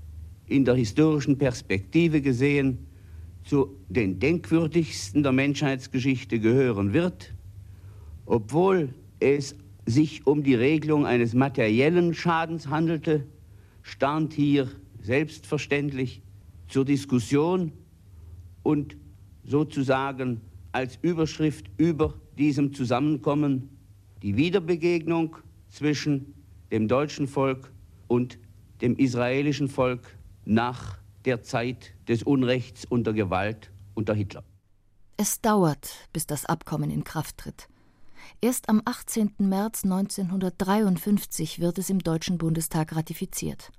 in 0.46 0.64
der 0.64 0.74
historischen 0.74 1.38
Perspektive 1.38 2.20
gesehen 2.20 2.86
zu 3.44 3.76
den 3.88 4.20
denkwürdigsten 4.20 5.22
der 5.22 5.32
Menschheitsgeschichte 5.32 6.38
gehören 6.38 6.92
wird, 6.92 7.34
obwohl 8.24 8.94
es 9.20 9.56
sich 9.84 10.26
um 10.26 10.44
die 10.44 10.54
Regelung 10.54 11.06
eines 11.06 11.34
materiellen 11.34 12.14
Schadens 12.14 12.68
handelte, 12.68 13.26
stand 13.82 14.32
hier 14.32 14.68
selbstverständlich 15.02 16.22
zur 16.68 16.84
Diskussion 16.84 17.72
und 18.62 18.96
sozusagen 19.44 20.40
als 20.72 20.98
Überschrift 21.02 21.66
über 21.76 22.14
diesem 22.38 22.72
Zusammenkommen 22.72 23.68
die 24.22 24.36
Wiederbegegnung 24.36 25.36
zwischen 25.68 26.34
dem 26.70 26.88
deutschen 26.88 27.26
Volk 27.26 27.70
und 28.08 28.38
dem 28.80 28.96
israelischen 28.96 29.68
Volk 29.68 30.16
nach 30.44 30.98
der 31.24 31.42
Zeit 31.42 31.92
des 32.08 32.22
Unrechts 32.22 32.84
und 32.84 33.06
der 33.06 33.14
Gewalt 33.14 33.70
unter 33.94 34.14
Hitler. 34.14 34.44
Es 35.16 35.40
dauert, 35.40 36.08
bis 36.12 36.26
das 36.26 36.46
Abkommen 36.46 36.90
in 36.90 37.04
Kraft 37.04 37.38
tritt. 37.38 37.68
Erst 38.40 38.68
am 38.68 38.82
18. 38.84 39.34
März 39.38 39.84
1953 39.84 41.60
wird 41.60 41.78
es 41.78 41.90
im 41.90 42.00
Deutschen 42.00 42.38
Bundestag 42.38 42.96
ratifiziert. 42.96 43.70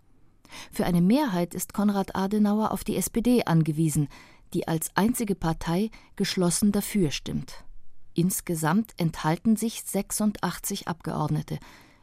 Für 0.72 0.86
eine 0.86 1.01
Mehrheit 1.01 1.53
ist 1.53 1.74
Konrad 1.74 2.15
Adenauer 2.15 2.72
auf 2.72 2.84
die 2.84 2.96
SPD 2.96 3.43
angewiesen, 3.46 4.08
die 4.53 4.67
als 4.67 4.91
einzige 4.95 5.36
Partei 5.36 5.89
geschlossen 6.15 6.72
dafür 6.72 7.12
stimmt. 7.12 7.63
Insgesamt 8.13 8.93
enthalten 8.98 9.55
sich 9.55 9.83
86 9.83 10.88
Abgeordnete, 10.88 11.57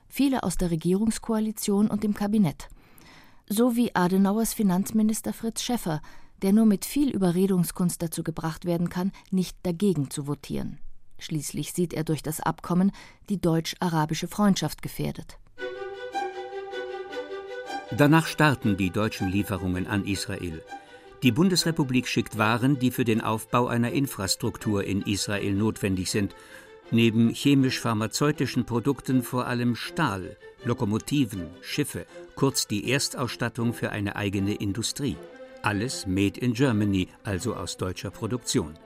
viele 0.08 0.42
aus 0.42 0.56
der 0.56 0.70
Regierungskoalition 0.70 1.88
und 1.88 2.02
dem 2.02 2.14
Kabinett, 2.14 2.68
sowie 3.48 3.92
Adenauers 3.94 4.54
Finanzminister 4.54 5.32
Fritz 5.32 5.62
Schäffer, 5.62 6.02
der 6.42 6.52
nur 6.52 6.66
mit 6.66 6.84
viel 6.84 7.10
Überredungskunst 7.10 8.02
dazu 8.02 8.22
gebracht 8.22 8.64
werden 8.64 8.88
kann, 8.88 9.12
nicht 9.30 9.56
dagegen 9.62 10.10
zu 10.10 10.26
votieren. 10.26 10.78
Schließlich 11.18 11.72
sieht 11.72 11.92
er 11.92 12.02
durch 12.02 12.22
das 12.22 12.40
Abkommen 12.40 12.92
die 13.28 13.40
deutsch-arabische 13.40 14.26
Freundschaft 14.26 14.82
gefährdet. 14.82 15.38
Danach 17.96 18.26
starten 18.26 18.76
die 18.76 18.90
deutschen 18.90 19.28
Lieferungen 19.28 19.86
an 19.86 20.04
Israel. 20.06 20.62
Die 21.22 21.32
Bundesrepublik 21.32 22.08
schickt 22.08 22.38
Waren, 22.38 22.78
die 22.78 22.90
für 22.90 23.04
den 23.04 23.20
Aufbau 23.20 23.66
einer 23.66 23.92
Infrastruktur 23.92 24.84
in 24.84 25.02
Israel 25.02 25.52
notwendig 25.52 26.10
sind, 26.10 26.34
neben 26.90 27.30
chemisch-pharmazeutischen 27.34 28.64
Produkten 28.64 29.22
vor 29.22 29.46
allem 29.46 29.76
Stahl, 29.76 30.36
Lokomotiven, 30.64 31.46
Schiffe, 31.60 32.06
kurz 32.36 32.66
die 32.66 32.90
Erstausstattung 32.90 33.74
für 33.74 33.90
eine 33.90 34.16
eigene 34.16 34.54
Industrie. 34.54 35.16
Alles 35.62 36.06
made 36.06 36.40
in 36.40 36.54
Germany, 36.54 37.08
also 37.22 37.54
aus 37.54 37.76
deutscher 37.76 38.10
Produktion. 38.10 38.78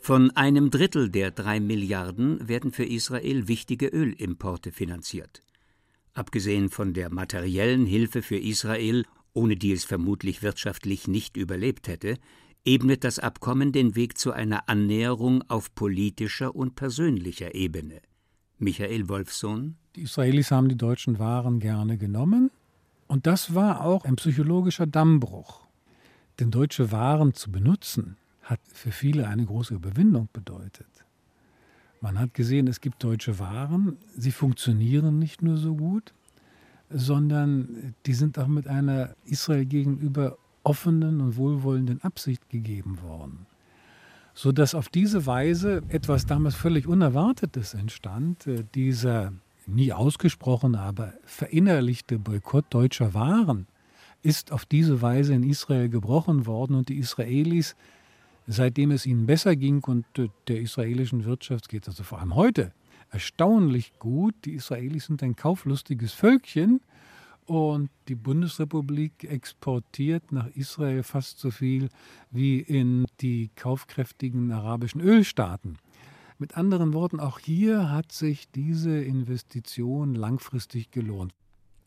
Von 0.00 0.32
einem 0.32 0.70
Drittel 0.70 1.08
der 1.08 1.30
drei 1.30 1.60
Milliarden 1.60 2.48
werden 2.48 2.72
für 2.72 2.84
Israel 2.84 3.46
wichtige 3.46 3.86
Ölimporte 3.86 4.72
finanziert. 4.72 5.40
Abgesehen 6.14 6.68
von 6.68 6.92
der 6.92 7.10
materiellen 7.10 7.86
Hilfe 7.86 8.22
für 8.22 8.38
Israel 8.38 9.04
ohne 9.34 9.56
die 9.56 9.72
es 9.72 9.84
vermutlich 9.84 10.42
wirtschaftlich 10.42 11.08
nicht 11.08 11.36
überlebt 11.36 11.88
hätte, 11.88 12.18
ebnet 12.64 13.04
das 13.04 13.18
Abkommen 13.18 13.72
den 13.72 13.96
Weg 13.96 14.18
zu 14.18 14.32
einer 14.32 14.68
Annäherung 14.68 15.42
auf 15.48 15.74
politischer 15.74 16.54
und 16.54 16.74
persönlicher 16.74 17.54
Ebene. 17.54 18.00
Michael 18.58 19.08
Wolfsohn 19.08 19.76
Die 19.96 20.02
Israelis 20.02 20.50
haben 20.50 20.68
die 20.68 20.76
deutschen 20.76 21.18
Waren 21.18 21.58
gerne 21.58 21.98
genommen 21.98 22.50
und 23.08 23.26
das 23.26 23.54
war 23.54 23.84
auch 23.84 24.04
ein 24.04 24.16
psychologischer 24.16 24.86
Dammbruch. 24.86 25.66
Denn 26.38 26.50
deutsche 26.50 26.92
Waren 26.92 27.34
zu 27.34 27.50
benutzen, 27.50 28.16
hat 28.42 28.60
für 28.72 28.92
viele 28.92 29.28
eine 29.28 29.44
große 29.44 29.74
Überwindung 29.74 30.28
bedeutet. 30.32 30.86
Man 32.00 32.18
hat 32.18 32.34
gesehen, 32.34 32.66
es 32.66 32.80
gibt 32.80 33.04
deutsche 33.04 33.38
Waren, 33.38 33.96
sie 34.16 34.32
funktionieren 34.32 35.18
nicht 35.18 35.42
nur 35.42 35.56
so 35.56 35.76
gut, 35.76 36.14
sondern 36.94 37.94
die 38.06 38.14
sind 38.14 38.38
auch 38.38 38.46
mit 38.46 38.66
einer 38.66 39.14
Israel 39.24 39.64
gegenüber 39.64 40.36
offenen 40.64 41.20
und 41.20 41.36
wohlwollenden 41.36 42.02
Absicht 42.02 42.48
gegeben 42.48 43.00
worden. 43.02 43.46
Sodass 44.34 44.74
auf 44.74 44.88
diese 44.88 45.26
Weise 45.26 45.82
etwas 45.88 46.24
damals 46.24 46.54
völlig 46.54 46.86
Unerwartetes 46.86 47.74
entstand, 47.74 48.46
äh, 48.46 48.64
dieser 48.74 49.32
nie 49.66 49.92
ausgesprochene, 49.92 50.80
aber 50.80 51.12
verinnerlichte 51.24 52.18
Boykott 52.18 52.64
deutscher 52.70 53.14
Waren 53.14 53.66
ist 54.22 54.52
auf 54.52 54.64
diese 54.64 55.02
Weise 55.02 55.34
in 55.34 55.42
Israel 55.42 55.88
gebrochen 55.88 56.46
worden 56.46 56.76
und 56.76 56.88
die 56.88 56.98
Israelis, 56.98 57.74
seitdem 58.46 58.90
es 58.90 59.04
ihnen 59.04 59.26
besser 59.26 59.56
ging 59.56 59.82
und 59.84 60.06
äh, 60.18 60.28
der 60.48 60.60
israelischen 60.60 61.24
Wirtschaft 61.24 61.68
geht 61.68 61.86
also 61.88 62.02
vor 62.02 62.20
allem 62.20 62.34
heute 62.34 62.72
erstaunlich 63.12 63.92
gut. 63.98 64.34
Die 64.44 64.54
Israelis 64.54 65.06
sind 65.06 65.22
ein 65.22 65.36
kauflustiges 65.36 66.12
Völkchen 66.12 66.80
und 67.46 67.90
die 68.08 68.14
Bundesrepublik 68.14 69.24
exportiert 69.24 70.32
nach 70.32 70.48
Israel 70.54 71.02
fast 71.02 71.38
so 71.38 71.50
viel 71.50 71.88
wie 72.30 72.58
in 72.60 73.06
die 73.20 73.50
kaufkräftigen 73.54 74.50
arabischen 74.52 75.00
Ölstaaten. 75.00 75.78
Mit 76.38 76.56
anderen 76.56 76.92
Worten, 76.92 77.20
auch 77.20 77.38
hier 77.38 77.90
hat 77.90 78.10
sich 78.10 78.50
diese 78.50 78.98
Investition 78.98 80.14
langfristig 80.14 80.90
gelohnt. 80.90 81.32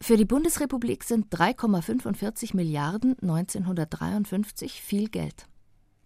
Für 0.01 0.17
die 0.17 0.25
Bundesrepublik 0.25 1.03
sind 1.03 1.34
3,45 1.34 2.55
Milliarden 2.55 3.17
1953 3.22 4.82
viel 4.82 5.10
Geld. 5.10 5.48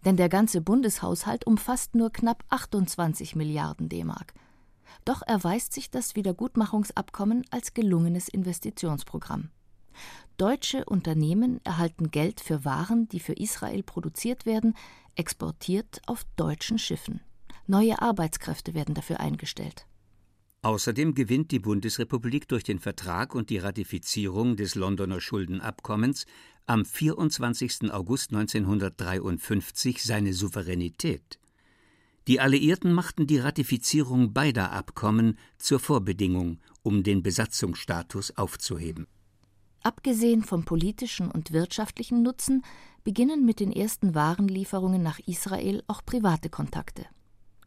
Denn 0.04 0.16
der 0.16 0.28
ganze 0.28 0.62
Bundeshaushalt 0.62 1.46
umfasst 1.46 1.94
nur 1.94 2.10
knapp 2.10 2.44
28 2.48 3.36
Milliarden 3.36 3.88
D-Mark. 3.88 4.32
Doch 5.04 5.22
erweist 5.22 5.72
sich 5.72 5.90
das 5.90 6.16
Wiedergutmachungsabkommen 6.16 7.44
als 7.50 7.74
gelungenes 7.74 8.28
Investitionsprogramm. 8.28 9.50
Deutsche 10.36 10.84
Unternehmen 10.86 11.60
erhalten 11.64 12.10
Geld 12.10 12.40
für 12.40 12.64
Waren, 12.64 13.08
die 13.08 13.20
für 13.20 13.34
Israel 13.34 13.82
produziert 13.82 14.46
werden, 14.46 14.74
exportiert 15.14 16.00
auf 16.06 16.24
deutschen 16.36 16.78
Schiffen. 16.78 17.20
Neue 17.66 18.00
Arbeitskräfte 18.00 18.74
werden 18.74 18.94
dafür 18.94 19.20
eingestellt. 19.20 19.86
Außerdem 20.62 21.14
gewinnt 21.14 21.52
die 21.52 21.58
Bundesrepublik 21.58 22.46
durch 22.48 22.64
den 22.64 22.78
Vertrag 22.78 23.34
und 23.34 23.48
die 23.48 23.58
Ratifizierung 23.58 24.56
des 24.56 24.74
Londoner 24.74 25.20
Schuldenabkommens 25.20 26.26
am 26.66 26.84
24. 26.84 27.92
August 27.92 28.32
1953 28.32 30.02
seine 30.02 30.34
Souveränität. 30.34 31.38
Die 32.30 32.38
Alliierten 32.38 32.92
machten 32.92 33.26
die 33.26 33.38
Ratifizierung 33.38 34.32
beider 34.32 34.70
Abkommen 34.70 35.36
zur 35.58 35.80
Vorbedingung, 35.80 36.60
um 36.84 37.02
den 37.02 37.24
Besatzungsstatus 37.24 38.36
aufzuheben. 38.36 39.08
Abgesehen 39.82 40.44
vom 40.44 40.64
politischen 40.64 41.28
und 41.28 41.50
wirtschaftlichen 41.50 42.22
Nutzen 42.22 42.62
beginnen 43.02 43.44
mit 43.44 43.58
den 43.58 43.72
ersten 43.72 44.14
Warenlieferungen 44.14 45.02
nach 45.02 45.18
Israel 45.26 45.82
auch 45.88 46.04
private 46.06 46.50
Kontakte. 46.50 47.04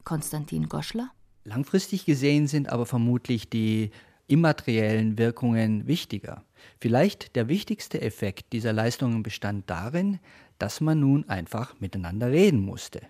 Konstantin 0.06 0.70
Goschler 0.70 1.12
Langfristig 1.44 2.06
gesehen 2.06 2.48
sind 2.48 2.70
aber 2.70 2.86
vermutlich 2.86 3.50
die 3.50 3.92
immateriellen 4.28 5.18
Wirkungen 5.18 5.88
wichtiger. 5.88 6.46
Vielleicht 6.80 7.36
der 7.36 7.50
wichtigste 7.50 8.00
Effekt 8.00 8.54
dieser 8.54 8.72
Leistungen 8.72 9.24
bestand 9.24 9.70
darin, 9.70 10.20
dass 10.58 10.80
man 10.80 11.02
nun 11.02 11.28
einfach 11.28 11.78
miteinander 11.82 12.32
reden 12.32 12.62
musste. 12.62 13.02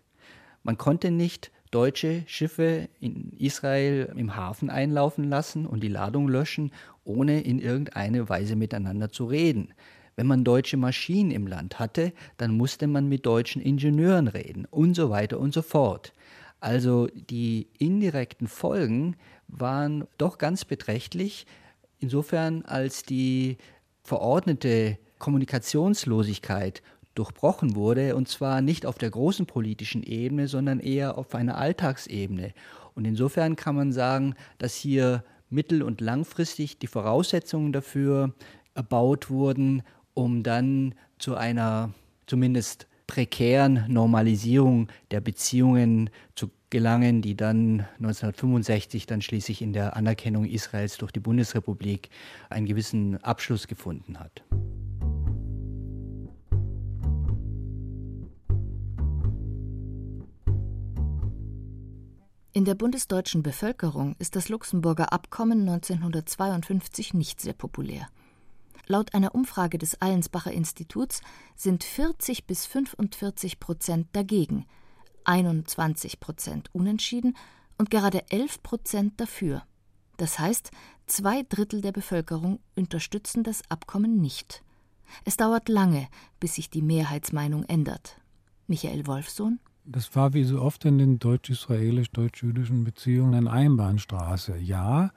Man 0.63 0.77
konnte 0.77 1.11
nicht 1.11 1.51
deutsche 1.71 2.23
Schiffe 2.25 2.87
in 2.99 3.33
Israel 3.37 4.13
im 4.15 4.35
Hafen 4.35 4.69
einlaufen 4.69 5.29
lassen 5.29 5.65
und 5.65 5.83
die 5.83 5.89
Ladung 5.89 6.27
löschen, 6.27 6.71
ohne 7.03 7.41
in 7.41 7.59
irgendeine 7.59 8.29
Weise 8.29 8.55
miteinander 8.55 9.11
zu 9.11 9.25
reden. 9.25 9.73
Wenn 10.15 10.27
man 10.27 10.43
deutsche 10.43 10.77
Maschinen 10.77 11.31
im 11.31 11.47
Land 11.47 11.79
hatte, 11.79 12.13
dann 12.37 12.55
musste 12.55 12.87
man 12.87 13.09
mit 13.09 13.25
deutschen 13.25 13.61
Ingenieuren 13.61 14.27
reden 14.27 14.65
und 14.69 14.93
so 14.95 15.09
weiter 15.09 15.39
und 15.39 15.53
so 15.53 15.61
fort. 15.63 16.13
Also 16.59 17.07
die 17.29 17.67
indirekten 17.77 18.47
Folgen 18.47 19.15
waren 19.47 20.07
doch 20.17 20.37
ganz 20.37 20.63
beträchtlich, 20.63 21.45
insofern 21.99 22.63
als 22.63 23.03
die 23.03 23.57
verordnete 24.03 24.97
Kommunikationslosigkeit 25.17 26.83
durchbrochen 27.15 27.75
wurde, 27.75 28.15
und 28.15 28.27
zwar 28.27 28.61
nicht 28.61 28.85
auf 28.85 28.97
der 28.97 29.09
großen 29.09 29.45
politischen 29.45 30.03
Ebene, 30.03 30.47
sondern 30.47 30.79
eher 30.79 31.17
auf 31.17 31.33
einer 31.35 31.57
Alltagsebene. 31.57 32.53
Und 32.95 33.05
insofern 33.05 33.55
kann 33.55 33.75
man 33.75 33.91
sagen, 33.91 34.35
dass 34.57 34.75
hier 34.75 35.23
mittel- 35.49 35.83
und 35.83 36.01
langfristig 36.01 36.79
die 36.79 36.87
Voraussetzungen 36.87 37.73
dafür 37.73 38.33
erbaut 38.73 39.29
wurden, 39.29 39.83
um 40.13 40.43
dann 40.43 40.95
zu 41.19 41.35
einer 41.35 41.93
zumindest 42.25 42.87
prekären 43.07 43.85
Normalisierung 43.87 44.87
der 45.11 45.21
Beziehungen 45.21 46.09
zu 46.35 46.49
gelangen, 46.69 47.21
die 47.21 47.35
dann 47.35 47.85
1965 47.99 49.05
dann 49.05 49.21
schließlich 49.21 49.61
in 49.61 49.73
der 49.73 49.95
Anerkennung 49.95 50.45
Israels 50.45 50.97
durch 50.97 51.11
die 51.11 51.19
Bundesrepublik 51.19 52.09
einen 52.49 52.65
gewissen 52.65 53.23
Abschluss 53.23 53.67
gefunden 53.67 54.19
hat. 54.19 54.43
In 62.55 62.65
der 62.65 62.75
bundesdeutschen 62.75 63.41
Bevölkerung 63.41 64.15
ist 64.19 64.35
das 64.35 64.47
Luxemburger 64.47 65.11
Abkommen 65.11 65.61
1952 65.61 67.15
nicht 67.15 67.41
sehr 67.41 67.53
populär. 67.53 68.07
Laut 68.85 69.15
einer 69.15 69.33
Umfrage 69.33 69.79
des 69.79 69.99
Allensbacher 70.01 70.51
Instituts 70.51 71.21
sind 71.55 71.83
40 71.83 72.45
bis 72.45 72.67
45 72.67 73.59
Prozent 73.59 74.07
dagegen, 74.11 74.67
21 75.23 76.19
Prozent 76.19 76.69
unentschieden 76.75 77.35
und 77.79 77.89
gerade 77.89 78.29
11 78.29 78.61
Prozent 78.61 79.19
dafür. 79.19 79.63
Das 80.17 80.37
heißt, 80.37 80.69
zwei 81.07 81.41
Drittel 81.41 81.81
der 81.81 81.91
Bevölkerung 81.91 82.59
unterstützen 82.75 83.41
das 83.41 83.63
Abkommen 83.71 84.21
nicht. 84.21 84.63
Es 85.25 85.37
dauert 85.37 85.69
lange, 85.69 86.07
bis 86.39 86.53
sich 86.53 86.69
die 86.69 86.83
Mehrheitsmeinung 86.83 87.63
ändert. 87.63 88.21
Michael 88.67 89.07
Wolfsohn 89.07 89.59
das 89.85 90.15
war 90.15 90.33
wie 90.33 90.43
so 90.43 90.61
oft 90.61 90.85
in 90.85 90.97
den 90.97 91.19
deutsch-israelisch-deutsch-jüdischen 91.19 92.83
Beziehungen 92.83 93.33
eine 93.33 93.51
Einbahnstraße. 93.51 94.57
Ja, 94.57 95.11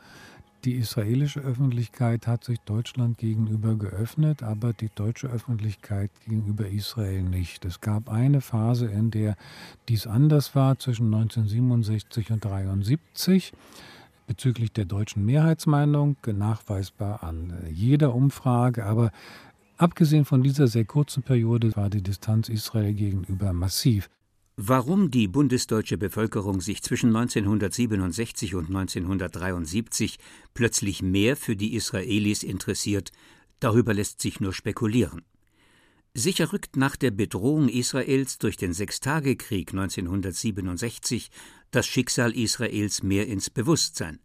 die 0.65 0.75
israelische 0.75 1.41
Öffentlichkeit 1.41 2.27
hat 2.27 2.43
sich 2.43 2.59
Deutschland 2.61 3.19
gegenüber 3.19 3.77
geöffnet, 3.77 4.43
aber 4.43 4.73
die 4.73 4.91
deutsche 4.93 5.29
Öffentlichkeit 5.29 6.11
gegenüber 6.25 6.67
Israel 6.67 7.23
nicht. 7.23 7.65
Es 7.65 7.81
gab 7.81 8.11
eine 8.11 8.41
Phase, 8.41 8.87
in 8.87 9.13
der 9.13 9.37
dies 9.89 10.09
anders 10.09 10.57
war, 10.57 10.79
zwischen 10.79 11.07
1967 11.07 12.31
und 12.31 12.45
1973 12.45 13.53
bezüglich 14.27 14.73
der 14.73 14.87
deutschen 14.87 15.25
Mehrheitsmeinung, 15.25 16.17
nachweisbar 16.27 17.23
an 17.23 17.53
jeder 17.71 18.13
Umfrage, 18.13 18.85
aber 18.85 19.13
abgesehen 19.77 20.25
von 20.25 20.43
dieser 20.43 20.67
sehr 20.67 20.85
kurzen 20.85 21.23
Periode 21.23 21.77
war 21.77 21.91
die 21.91 22.03
Distanz 22.03 22.49
Israel 22.49 22.93
gegenüber 22.93 23.53
massiv. 23.53 24.11
Warum 24.59 25.11
die 25.11 25.29
bundesdeutsche 25.29 25.99
Bevölkerung 25.99 26.63
sich 26.63 26.83
zwischen 26.83 27.15
1967 27.15 28.55
und 28.55 28.69
1973 28.69 30.19
plötzlich 30.55 31.03
mehr 31.03 31.37
für 31.37 31.57
die 31.57 31.75
Israelis 31.75 32.43
interessiert, 32.43 33.13
darüber 33.61 33.93
lässt 33.93 34.23
sich 34.23 34.41
nur 34.41 34.55
spekulieren. 34.55 35.27
Sicher 36.15 36.55
rückt 36.55 36.77
nach 36.77 36.97
der 36.97 37.11
Bedrohung 37.11 37.69
Israels 37.69 38.39
durch 38.39 38.57
den 38.57 38.73
Sechstagekrieg 38.73 39.75
1967 39.75 41.29
das 41.71 41.87
Schicksal 41.87 42.35
Israels 42.35 43.03
mehr 43.03 43.27
ins 43.27 43.51
Bewusstsein. 43.51 44.21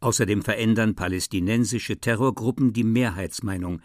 Außerdem 0.00 0.42
verändern 0.42 0.94
palästinensische 0.94 1.96
Terrorgruppen 1.96 2.74
die 2.74 2.84
Mehrheitsmeinung. 2.84 3.80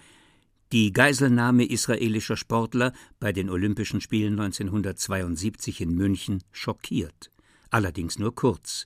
Die 0.73 0.91
Geiselnahme 0.91 1.65
israelischer 1.65 2.35
Sportler 2.35 2.91
bei 3.21 3.31
den 3.31 3.49
Olympischen 3.49 4.01
Spielen 4.01 4.33
1972 4.33 5.79
in 5.79 5.95
München 5.95 6.43
schockiert. 6.51 7.31
Allerdings 7.69 8.19
nur 8.19 8.35
kurz. 8.35 8.85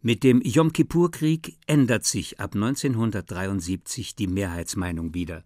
Mit 0.00 0.22
dem 0.22 0.40
Yom 0.42 0.72
Kippur-Krieg 0.72 1.58
ändert 1.66 2.04
sich 2.04 2.38
ab 2.38 2.54
1973 2.54 4.14
die 4.14 4.28
Mehrheitsmeinung 4.28 5.12
wieder. 5.12 5.42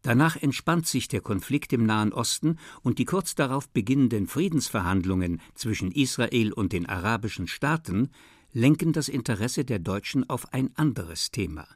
Danach 0.00 0.36
entspannt 0.36 0.86
sich 0.86 1.08
der 1.08 1.20
Konflikt 1.20 1.74
im 1.74 1.84
Nahen 1.84 2.14
Osten 2.14 2.56
und 2.80 2.98
die 2.98 3.04
kurz 3.04 3.34
darauf 3.34 3.68
beginnenden 3.68 4.26
Friedensverhandlungen 4.26 5.42
zwischen 5.54 5.92
Israel 5.92 6.54
und 6.54 6.72
den 6.72 6.86
arabischen 6.86 7.48
Staaten 7.48 8.08
lenken 8.54 8.94
das 8.94 9.10
Interesse 9.10 9.66
der 9.66 9.78
Deutschen 9.78 10.26
auf 10.30 10.54
ein 10.54 10.70
anderes 10.74 11.30
Thema 11.30 11.68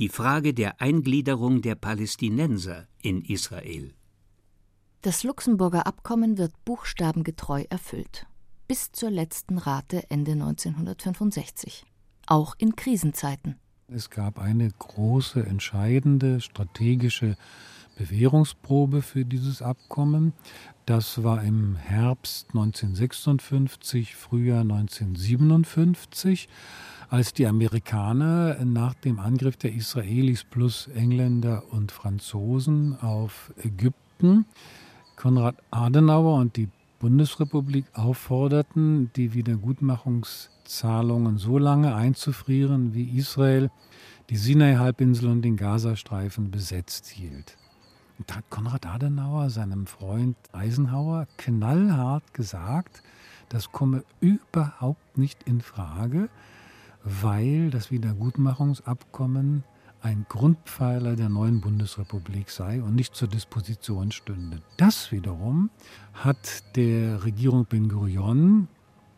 die 0.00 0.08
Frage 0.08 0.54
der 0.54 0.80
Eingliederung 0.80 1.60
der 1.60 1.74
Palästinenser 1.74 2.86
in 3.02 3.20
Israel. 3.20 3.92
Das 5.02 5.24
Luxemburger 5.24 5.86
Abkommen 5.86 6.38
wird 6.38 6.52
buchstabengetreu 6.64 7.64
erfüllt. 7.68 8.26
Bis 8.66 8.92
zur 8.92 9.10
letzten 9.10 9.58
Rate 9.58 10.10
Ende 10.10 10.32
1965. 10.32 11.84
Auch 12.26 12.54
in 12.56 12.76
Krisenzeiten. 12.76 13.56
Es 13.88 14.08
gab 14.08 14.38
eine 14.38 14.70
große, 14.70 15.44
entscheidende 15.44 16.40
strategische 16.40 17.36
Bewährungsprobe 17.96 19.02
für 19.02 19.26
dieses 19.26 19.60
Abkommen. 19.60 20.32
Das 20.86 21.22
war 21.22 21.44
im 21.44 21.76
Herbst 21.76 22.48
1956, 22.54 24.16
Frühjahr 24.16 24.62
1957, 24.62 26.48
als 27.10 27.34
die 27.34 27.46
Amerikaner 27.46 28.64
nach 28.64 28.94
dem 28.94 29.18
Angriff 29.18 29.56
der 29.56 29.74
Israelis 29.74 30.44
plus 30.44 30.88
Engländer 30.94 31.64
und 31.70 31.92
Franzosen 31.92 32.96
auf 33.00 33.52
Ägypten 33.62 34.46
Konrad 35.16 35.56
Adenauer 35.70 36.38
und 36.38 36.56
die 36.56 36.68
Bundesrepublik 36.98 37.84
aufforderten, 37.92 39.10
die 39.16 39.34
Wiedergutmachungszahlungen 39.34 41.36
so 41.36 41.58
lange 41.58 41.94
einzufrieren, 41.94 42.94
wie 42.94 43.18
Israel 43.18 43.70
die 44.30 44.36
Sinai-Halbinsel 44.36 45.28
und 45.28 45.42
den 45.42 45.56
Gazastreifen 45.56 46.50
besetzt 46.50 47.08
hielt. 47.08 47.58
Da 48.26 48.36
hat 48.36 48.48
Konrad 48.48 48.86
Adenauer 48.86 49.50
seinem 49.50 49.86
Freund 49.86 50.36
Eisenhower 50.52 51.26
knallhart 51.36 52.32
gesagt, 52.32 53.02
das 53.48 53.72
komme 53.72 54.04
überhaupt 54.20 55.18
nicht 55.18 55.42
in 55.42 55.60
Frage, 55.60 56.30
weil 57.04 57.70
das 57.70 57.90
Wiedergutmachungsabkommen 57.90 59.64
ein 60.02 60.24
Grundpfeiler 60.28 61.14
der 61.14 61.28
neuen 61.28 61.60
Bundesrepublik 61.60 62.50
sei 62.50 62.82
und 62.82 62.94
nicht 62.94 63.14
zur 63.14 63.28
Disposition 63.28 64.12
stünde. 64.12 64.62
Das 64.78 65.12
wiederum 65.12 65.70
hat 66.14 66.76
der 66.76 67.22
Regierung 67.24 67.66
Ben 67.66 67.88
Gurion 67.88 68.68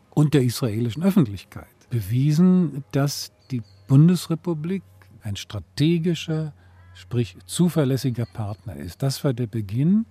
und 0.09 0.33
der 0.33 0.43
israelischen 0.43 1.03
Öffentlichkeit 1.03 1.67
bewiesen, 1.89 2.83
dass 2.91 3.31
die 3.49 3.61
Bundesrepublik 3.87 4.83
ein 5.21 5.35
strategischer 5.35 6.53
sprich 6.93 7.37
zuverlässiger 7.45 8.25
Partner 8.25 8.75
ist. 8.75 9.01
Das 9.01 9.23
war 9.23 9.33
der 9.33 9.47
Beginn 9.47 10.05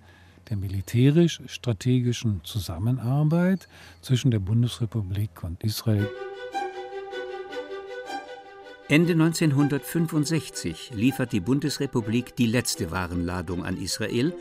der 0.49 0.57
militärisch-strategischen 0.57 2.41
Zusammenarbeit 2.43 3.67
zwischen 4.01 4.31
der 4.31 4.39
Bundesrepublik 4.39 5.43
und 5.43 5.63
Israel. 5.63 6.09
Ende 8.93 9.13
1965 9.13 10.91
liefert 10.93 11.31
die 11.31 11.39
Bundesrepublik 11.39 12.35
die 12.35 12.45
letzte 12.45 12.91
Warenladung 12.91 13.65
an 13.65 13.75
Israel 13.75 14.35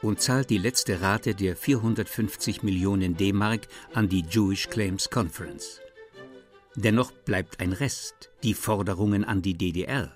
und 0.00 0.18
zahlt 0.18 0.48
die 0.48 0.56
letzte 0.56 1.02
Rate 1.02 1.34
der 1.34 1.54
450 1.54 2.62
Millionen 2.62 3.18
D-Mark 3.18 3.68
an 3.92 4.08
die 4.08 4.24
Jewish 4.26 4.70
Claims 4.70 5.10
Conference. 5.10 5.82
Dennoch 6.74 7.12
bleibt 7.12 7.60
ein 7.60 7.74
Rest, 7.74 8.30
die 8.42 8.54
Forderungen 8.54 9.26
an 9.26 9.42
die 9.42 9.58
DDR. 9.58 10.10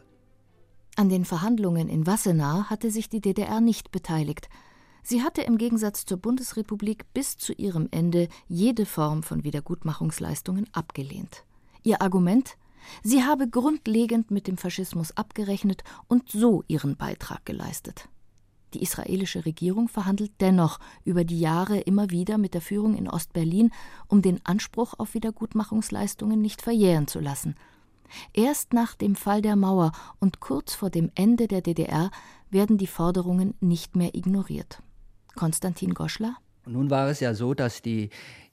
An 0.97 1.11
den 1.11 1.27
Verhandlungen 1.27 1.91
in 1.91 2.07
Wassenaar 2.07 2.71
hatte 2.71 2.91
sich 2.91 3.11
die 3.11 3.21
DDR 3.21 3.61
nicht 3.61 3.93
beteiligt. 3.93 4.49
Sie 5.03 5.21
hatte 5.21 5.43
im 5.43 5.59
Gegensatz 5.59 6.07
zur 6.07 6.17
Bundesrepublik 6.17 7.05
bis 7.13 7.37
zu 7.37 7.53
ihrem 7.53 7.89
Ende 7.91 8.29
jede 8.49 8.87
Form 8.87 9.23
von 9.23 9.45
Wiedergutmachungsleistungen 9.45 10.67
abgelehnt. 10.73 11.45
Ihr 11.83 12.01
Argument 12.01 12.57
Sie 13.03 13.25
habe 13.25 13.49
grundlegend 13.49 14.31
mit 14.31 14.47
dem 14.47 14.57
Faschismus 14.57 15.17
abgerechnet 15.17 15.85
und 16.09 16.31
so 16.31 16.65
ihren 16.69 16.97
Beitrag 16.97 17.45
geleistet. 17.45 18.09
Die 18.75 18.83
israelische 18.83 19.45
Regierung 19.45 19.89
verhandelt 19.89 20.33
dennoch 20.41 20.79
über 21.05 21.25
die 21.25 21.41
Jahre 21.41 21.81
immer 21.81 22.11
wieder 22.11 22.39
mit 22.39 22.55
der 22.55 22.63
Führung 22.63 22.95
in 22.95 23.09
Ostberlin, 23.09 23.71
um 24.09 24.23
den 24.23 24.45
Anspruch 24.45 24.95
auf 24.99 25.15
Wiedergutmachungsleistungen 25.15 26.41
nicht 26.41 26.63
verjähren 26.63 27.07
zu 27.07 27.21
lassen. 27.21 27.55
Erst 28.33 28.73
nach 28.73 28.95
dem 28.95 29.15
Fall 29.15 29.43
der 29.43 29.57
Mauer 29.57 29.93
und 30.21 30.41
kurz 30.41 30.75
vor 30.75 30.91
dem 30.91 31.11
Ende 31.15 31.49
der 31.49 31.61
DDR 31.61 32.11
werden 32.51 32.79
die 32.79 32.87
Forderungen 32.87 33.55
nicht 33.61 33.97
mehr 33.97 34.15
ignoriert. 34.15 34.83
Konstantin 35.35 35.95
Goschler? 35.95 36.37
Nun 36.67 36.91
war 36.91 37.09
es 37.09 37.21
ja 37.21 37.35
so, 37.35 37.55
dass 37.55 37.83
die 37.83 38.11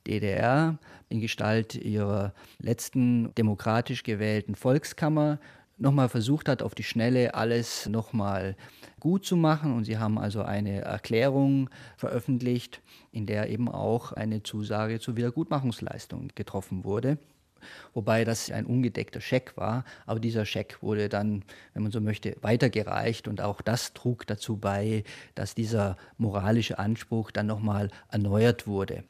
DDR 0.07 0.77
in 1.09 1.19
Gestalt 1.19 1.75
ihrer 1.75 2.33
letzten 2.59 3.33
demokratisch 3.35 4.03
gewählten 4.03 4.55
Volkskammer 4.55 5.39
nochmal 5.77 6.09
versucht 6.09 6.49
hat, 6.49 6.61
auf 6.61 6.75
die 6.75 6.83
Schnelle 6.83 7.35
alles 7.35 7.87
nochmal 7.87 8.55
gut 8.99 9.25
zu 9.25 9.35
machen. 9.35 9.73
Und 9.75 9.85
sie 9.85 9.97
haben 9.97 10.19
also 10.19 10.41
eine 10.41 10.81
Erklärung 10.81 11.69
veröffentlicht, 11.97 12.81
in 13.11 13.25
der 13.25 13.49
eben 13.49 13.69
auch 13.69 14.11
eine 14.11 14.43
Zusage 14.43 14.99
zur 14.99 15.15
Wiedergutmachungsleistung 15.15 16.29
getroffen 16.35 16.83
wurde 16.83 17.17
wobei 17.93 18.23
das 18.23 18.51
ein 18.51 18.65
ungedeckter 18.65 19.21
Scheck 19.21 19.57
war. 19.57 19.83
Aber 20.05 20.19
dieser 20.19 20.45
Scheck 20.45 20.81
wurde 20.81 21.09
dann, 21.09 21.43
wenn 21.73 21.83
man 21.83 21.91
so 21.91 22.01
möchte, 22.01 22.35
weitergereicht 22.41 23.27
und 23.27 23.41
auch 23.41 23.61
das 23.61 23.93
trug 23.93 24.25
dazu 24.27 24.57
bei, 24.57 25.03
dass 25.35 25.55
dieser 25.55 25.97
moralische 26.17 26.79
Anspruch 26.79 27.31
dann 27.31 27.47
nochmal 27.47 27.89
erneuert 28.09 28.67
wurde. 28.67 29.03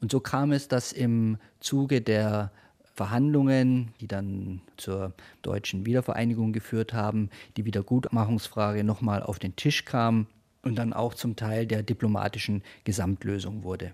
Und 0.00 0.10
so 0.10 0.20
kam 0.20 0.52
es, 0.52 0.68
dass 0.68 0.92
im 0.92 1.36
Zuge 1.60 2.00
der 2.00 2.52
Verhandlungen, 2.94 3.92
die 4.00 4.08
dann 4.08 4.62
zur 4.76 5.14
deutschen 5.42 5.86
Wiedervereinigung 5.86 6.52
geführt 6.52 6.92
haben, 6.92 7.30
die 7.56 7.64
Wiedergutmachungsfrage 7.64 8.84
nochmal 8.84 9.22
auf 9.22 9.38
den 9.38 9.56
Tisch 9.56 9.84
kam 9.84 10.26
und 10.62 10.76
dann 10.76 10.92
auch 10.92 11.14
zum 11.14 11.36
Teil 11.36 11.66
der 11.66 11.82
diplomatischen 11.82 12.62
Gesamtlösung 12.84 13.62
wurde. 13.62 13.92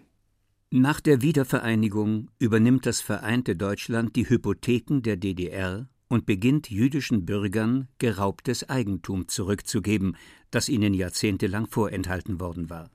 Nach 0.71 1.01
der 1.01 1.23
Wiedervereinigung 1.23 2.29
übernimmt 2.39 2.87
das 2.87 3.01
vereinte 3.01 3.55
Deutschland 3.55 4.17
die 4.17 4.29
Hypotheken 4.29 5.01
der 5.01 5.17
DDR 5.17 5.89
und 6.09 6.27
beginnt 6.27 6.71
jüdischen 6.71 7.25
Bürgern 7.25 7.89
geraubtes 7.99 8.69
Eigentum 8.69 9.29
zurückzugeben, 9.29 10.17
das 10.51 10.69
ihnen 10.69 10.95
jahrzehntelang 10.95 11.67
vorenthalten 11.67 12.41
worden 12.41 12.71
war. 12.71 12.91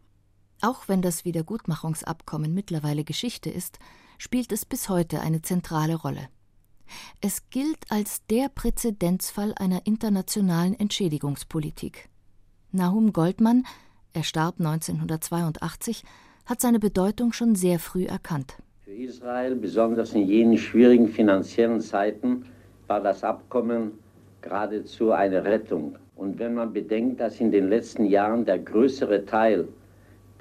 Auch 0.61 0.87
wenn 0.87 1.01
das 1.01 1.25
Wiedergutmachungsabkommen 1.25 2.53
mittlerweile 2.53 3.03
Geschichte 3.03 3.49
ist, 3.49 3.79
spielt 4.19 4.51
es 4.51 4.63
bis 4.65 4.89
heute 4.89 5.19
eine 5.19 5.41
zentrale 5.41 5.95
Rolle. 5.95 6.29
Es 7.19 7.49
gilt 7.49 7.89
als 7.89 8.25
der 8.27 8.49
Präzedenzfall 8.49 9.55
einer 9.57 9.85
internationalen 9.85 10.79
Entschädigungspolitik. 10.79 12.09
Nahum 12.71 13.11
Goldmann, 13.11 13.65
er 14.13 14.23
starb 14.23 14.59
1982, 14.59 16.03
hat 16.45 16.61
seine 16.61 16.79
Bedeutung 16.79 17.33
schon 17.33 17.55
sehr 17.55 17.79
früh 17.79 18.05
erkannt. 18.05 18.55
Für 18.83 18.91
Israel, 18.91 19.55
besonders 19.55 20.13
in 20.13 20.27
jenen 20.27 20.57
schwierigen 20.57 21.07
finanziellen 21.07 21.81
Zeiten, 21.81 22.45
war 22.87 23.01
das 23.01 23.23
Abkommen 23.23 23.93
geradezu 24.41 25.11
eine 25.11 25.43
Rettung. 25.43 25.97
Und 26.15 26.37
wenn 26.39 26.53
man 26.53 26.73
bedenkt, 26.73 27.19
dass 27.19 27.39
in 27.39 27.51
den 27.51 27.69
letzten 27.69 28.05
Jahren 28.05 28.45
der 28.45 28.59
größere 28.59 29.25
Teil 29.25 29.67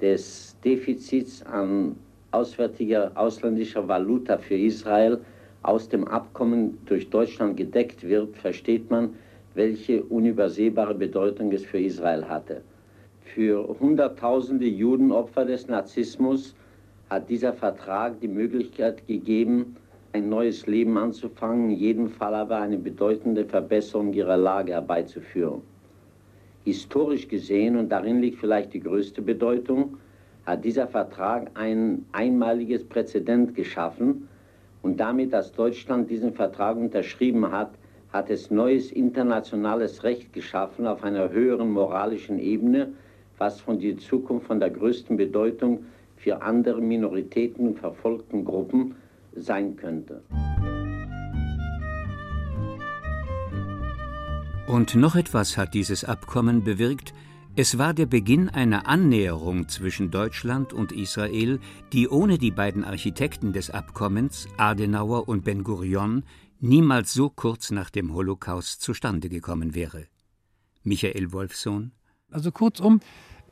des 0.01 0.57
Defizits 0.63 1.43
an 1.45 1.95
auswärtiger 2.31 3.11
ausländischer 3.15 3.87
Valuta 3.87 4.37
für 4.37 4.55
Israel 4.55 5.19
aus 5.63 5.87
dem 5.89 6.07
Abkommen 6.07 6.77
durch 6.85 7.09
Deutschland 7.09 7.57
gedeckt 7.57 8.03
wird, 8.03 8.35
versteht 8.37 8.89
man, 8.89 9.15
welche 9.53 10.01
unübersehbare 10.03 10.95
Bedeutung 10.95 11.51
es 11.51 11.65
für 11.65 11.79
Israel 11.79 12.27
hatte. 12.27 12.61
Für 13.21 13.67
Hunderttausende 13.79 14.65
Judenopfer 14.65 15.45
des 15.45 15.67
Nazismus 15.67 16.55
hat 17.09 17.29
dieser 17.29 17.53
Vertrag 17.53 18.19
die 18.21 18.27
Möglichkeit 18.27 19.05
gegeben, 19.07 19.75
ein 20.13 20.29
neues 20.29 20.65
Leben 20.67 20.97
anzufangen, 20.97 21.71
in 21.71 21.77
jedem 21.77 22.09
Fall 22.09 22.35
aber 22.35 22.57
eine 22.57 22.77
bedeutende 22.77 23.45
Verbesserung 23.45 24.13
ihrer 24.13 24.37
Lage 24.37 24.73
herbeizuführen. 24.73 25.61
Historisch 26.63 27.27
gesehen, 27.27 27.75
und 27.75 27.89
darin 27.89 28.21
liegt 28.21 28.39
vielleicht 28.39 28.73
die 28.73 28.79
größte 28.79 29.21
Bedeutung, 29.21 29.97
hat 30.45 30.63
dieser 30.63 30.87
Vertrag 30.87 31.51
ein 31.55 32.05
einmaliges 32.11 32.83
Präzedent 32.83 33.55
geschaffen 33.55 34.27
und 34.81 34.99
damit, 34.99 35.33
dass 35.33 35.51
Deutschland 35.51 36.09
diesen 36.09 36.33
Vertrag 36.33 36.77
unterschrieben 36.77 37.51
hat, 37.51 37.71
hat 38.11 38.29
es 38.29 38.51
neues 38.51 38.91
internationales 38.91 40.03
Recht 40.03 40.33
geschaffen 40.33 40.85
auf 40.87 41.03
einer 41.03 41.29
höheren 41.29 41.71
moralischen 41.71 42.39
Ebene, 42.39 42.93
was 43.37 43.61
von 43.61 43.79
der 43.79 43.97
Zukunft 43.97 44.47
von 44.47 44.59
der 44.59 44.69
größten 44.69 45.17
Bedeutung 45.17 45.85
für 46.17 46.41
andere 46.41 46.81
Minoritäten 46.81 47.67
und 47.67 47.79
verfolgten 47.79 48.45
Gruppen 48.45 48.95
sein 49.35 49.75
könnte. 49.75 50.21
Und 54.71 54.95
noch 54.95 55.17
etwas 55.17 55.57
hat 55.57 55.73
dieses 55.73 56.05
Abkommen 56.05 56.63
bewirkt, 56.63 57.13
es 57.57 57.77
war 57.77 57.93
der 57.93 58.05
Beginn 58.05 58.47
einer 58.47 58.87
Annäherung 58.87 59.67
zwischen 59.67 60.11
Deutschland 60.11 60.71
und 60.71 60.93
Israel, 60.93 61.59
die 61.91 62.07
ohne 62.07 62.37
die 62.37 62.51
beiden 62.51 62.85
Architekten 62.85 63.51
des 63.51 63.69
Abkommens, 63.69 64.47
Adenauer 64.55 65.27
und 65.27 65.43
Ben 65.43 65.65
Gurion, 65.65 66.23
niemals 66.61 67.11
so 67.11 67.29
kurz 67.29 67.71
nach 67.71 67.89
dem 67.89 68.13
Holocaust 68.13 68.81
zustande 68.81 69.27
gekommen 69.27 69.75
wäre. 69.75 70.07
Michael 70.83 71.33
Wolfsohn. 71.33 71.91
Also 72.31 72.53
kurzum, 72.53 73.01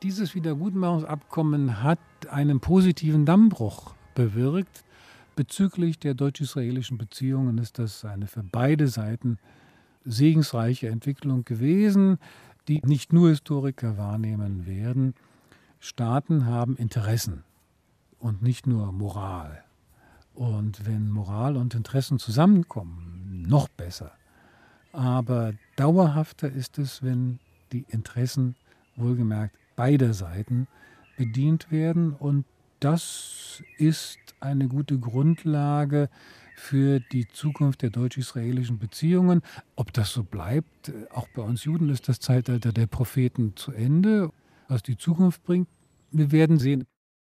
dieses 0.02 0.36
Wiedergutmachungsabkommen 0.36 1.84
hat 1.84 2.00
einen 2.30 2.62
positiven 2.62 3.26
Dammbruch 3.26 3.94
bewirkt. 4.16 4.86
Bezüglich 5.36 6.00
der 6.00 6.14
deutsch-israelischen 6.14 6.98
Beziehungen 6.98 7.58
ist 7.58 7.78
das 7.78 8.06
eine 8.06 8.28
für 8.28 8.42
beide 8.42 8.88
Seiten 8.88 9.38
segensreiche 10.06 10.88
Entwicklung 10.88 11.46
gewesen 11.46 12.18
die 12.70 12.82
nicht 12.86 13.12
nur 13.12 13.30
Historiker 13.30 13.98
wahrnehmen 13.98 14.68
werden. 14.68 15.16
Staaten 15.80 16.46
haben 16.46 16.78
Interessen 16.78 17.44
und 18.20 18.44
nicht 18.44 18.68
nur 18.68 18.92
Moral. 18.92 19.64
Und 20.36 20.86
wenn 20.86 21.10
Moral 21.10 21.58
und 21.58 21.74
Interessen 21.74 22.20
zusammenkommen, 22.20 23.44
noch 23.48 23.68
besser. 23.70 24.12
Aber 24.94 25.54
dauerhafter 25.76 26.50
ist 26.52 26.78
es, 26.78 27.02
wenn 27.02 27.40
die 27.72 27.86
Interessen, 27.90 28.56
wohlgemerkt 28.96 29.56
beider 29.76 30.14
Seiten, 30.14 30.68
bedient 31.18 31.72
werden. 31.72 32.14
Und 32.14 32.46
das 32.80 33.64
ist 33.78 34.20
eine 34.40 34.68
gute 34.68 35.00
Grundlage 35.00 36.10
für 36.60 37.00
die 37.00 37.28
Zukunft 37.28 37.82
der 37.82 37.90
deutsch-israelischen 37.90 38.78
Beziehungen. 38.80 39.42
Ob 39.76 39.94
das 39.94 40.12
so 40.12 40.24
bleibt, 40.24 40.92
auch 41.10 41.28
bei 41.30 41.42
uns 41.42 41.64
Juden 41.64 41.90
ist 41.90 42.10
das 42.10 42.20
Zeitalter 42.20 42.74
der 42.74 42.86
Propheten 42.86 43.56
zu 43.56 43.72
Ende. 43.72 44.32
Was 44.68 44.84
die 44.84 44.98
Zukunft 44.98 45.42
bringt, 45.44 45.68
wir 46.12 46.32
werden 46.32 46.60
sehen. 46.60 46.86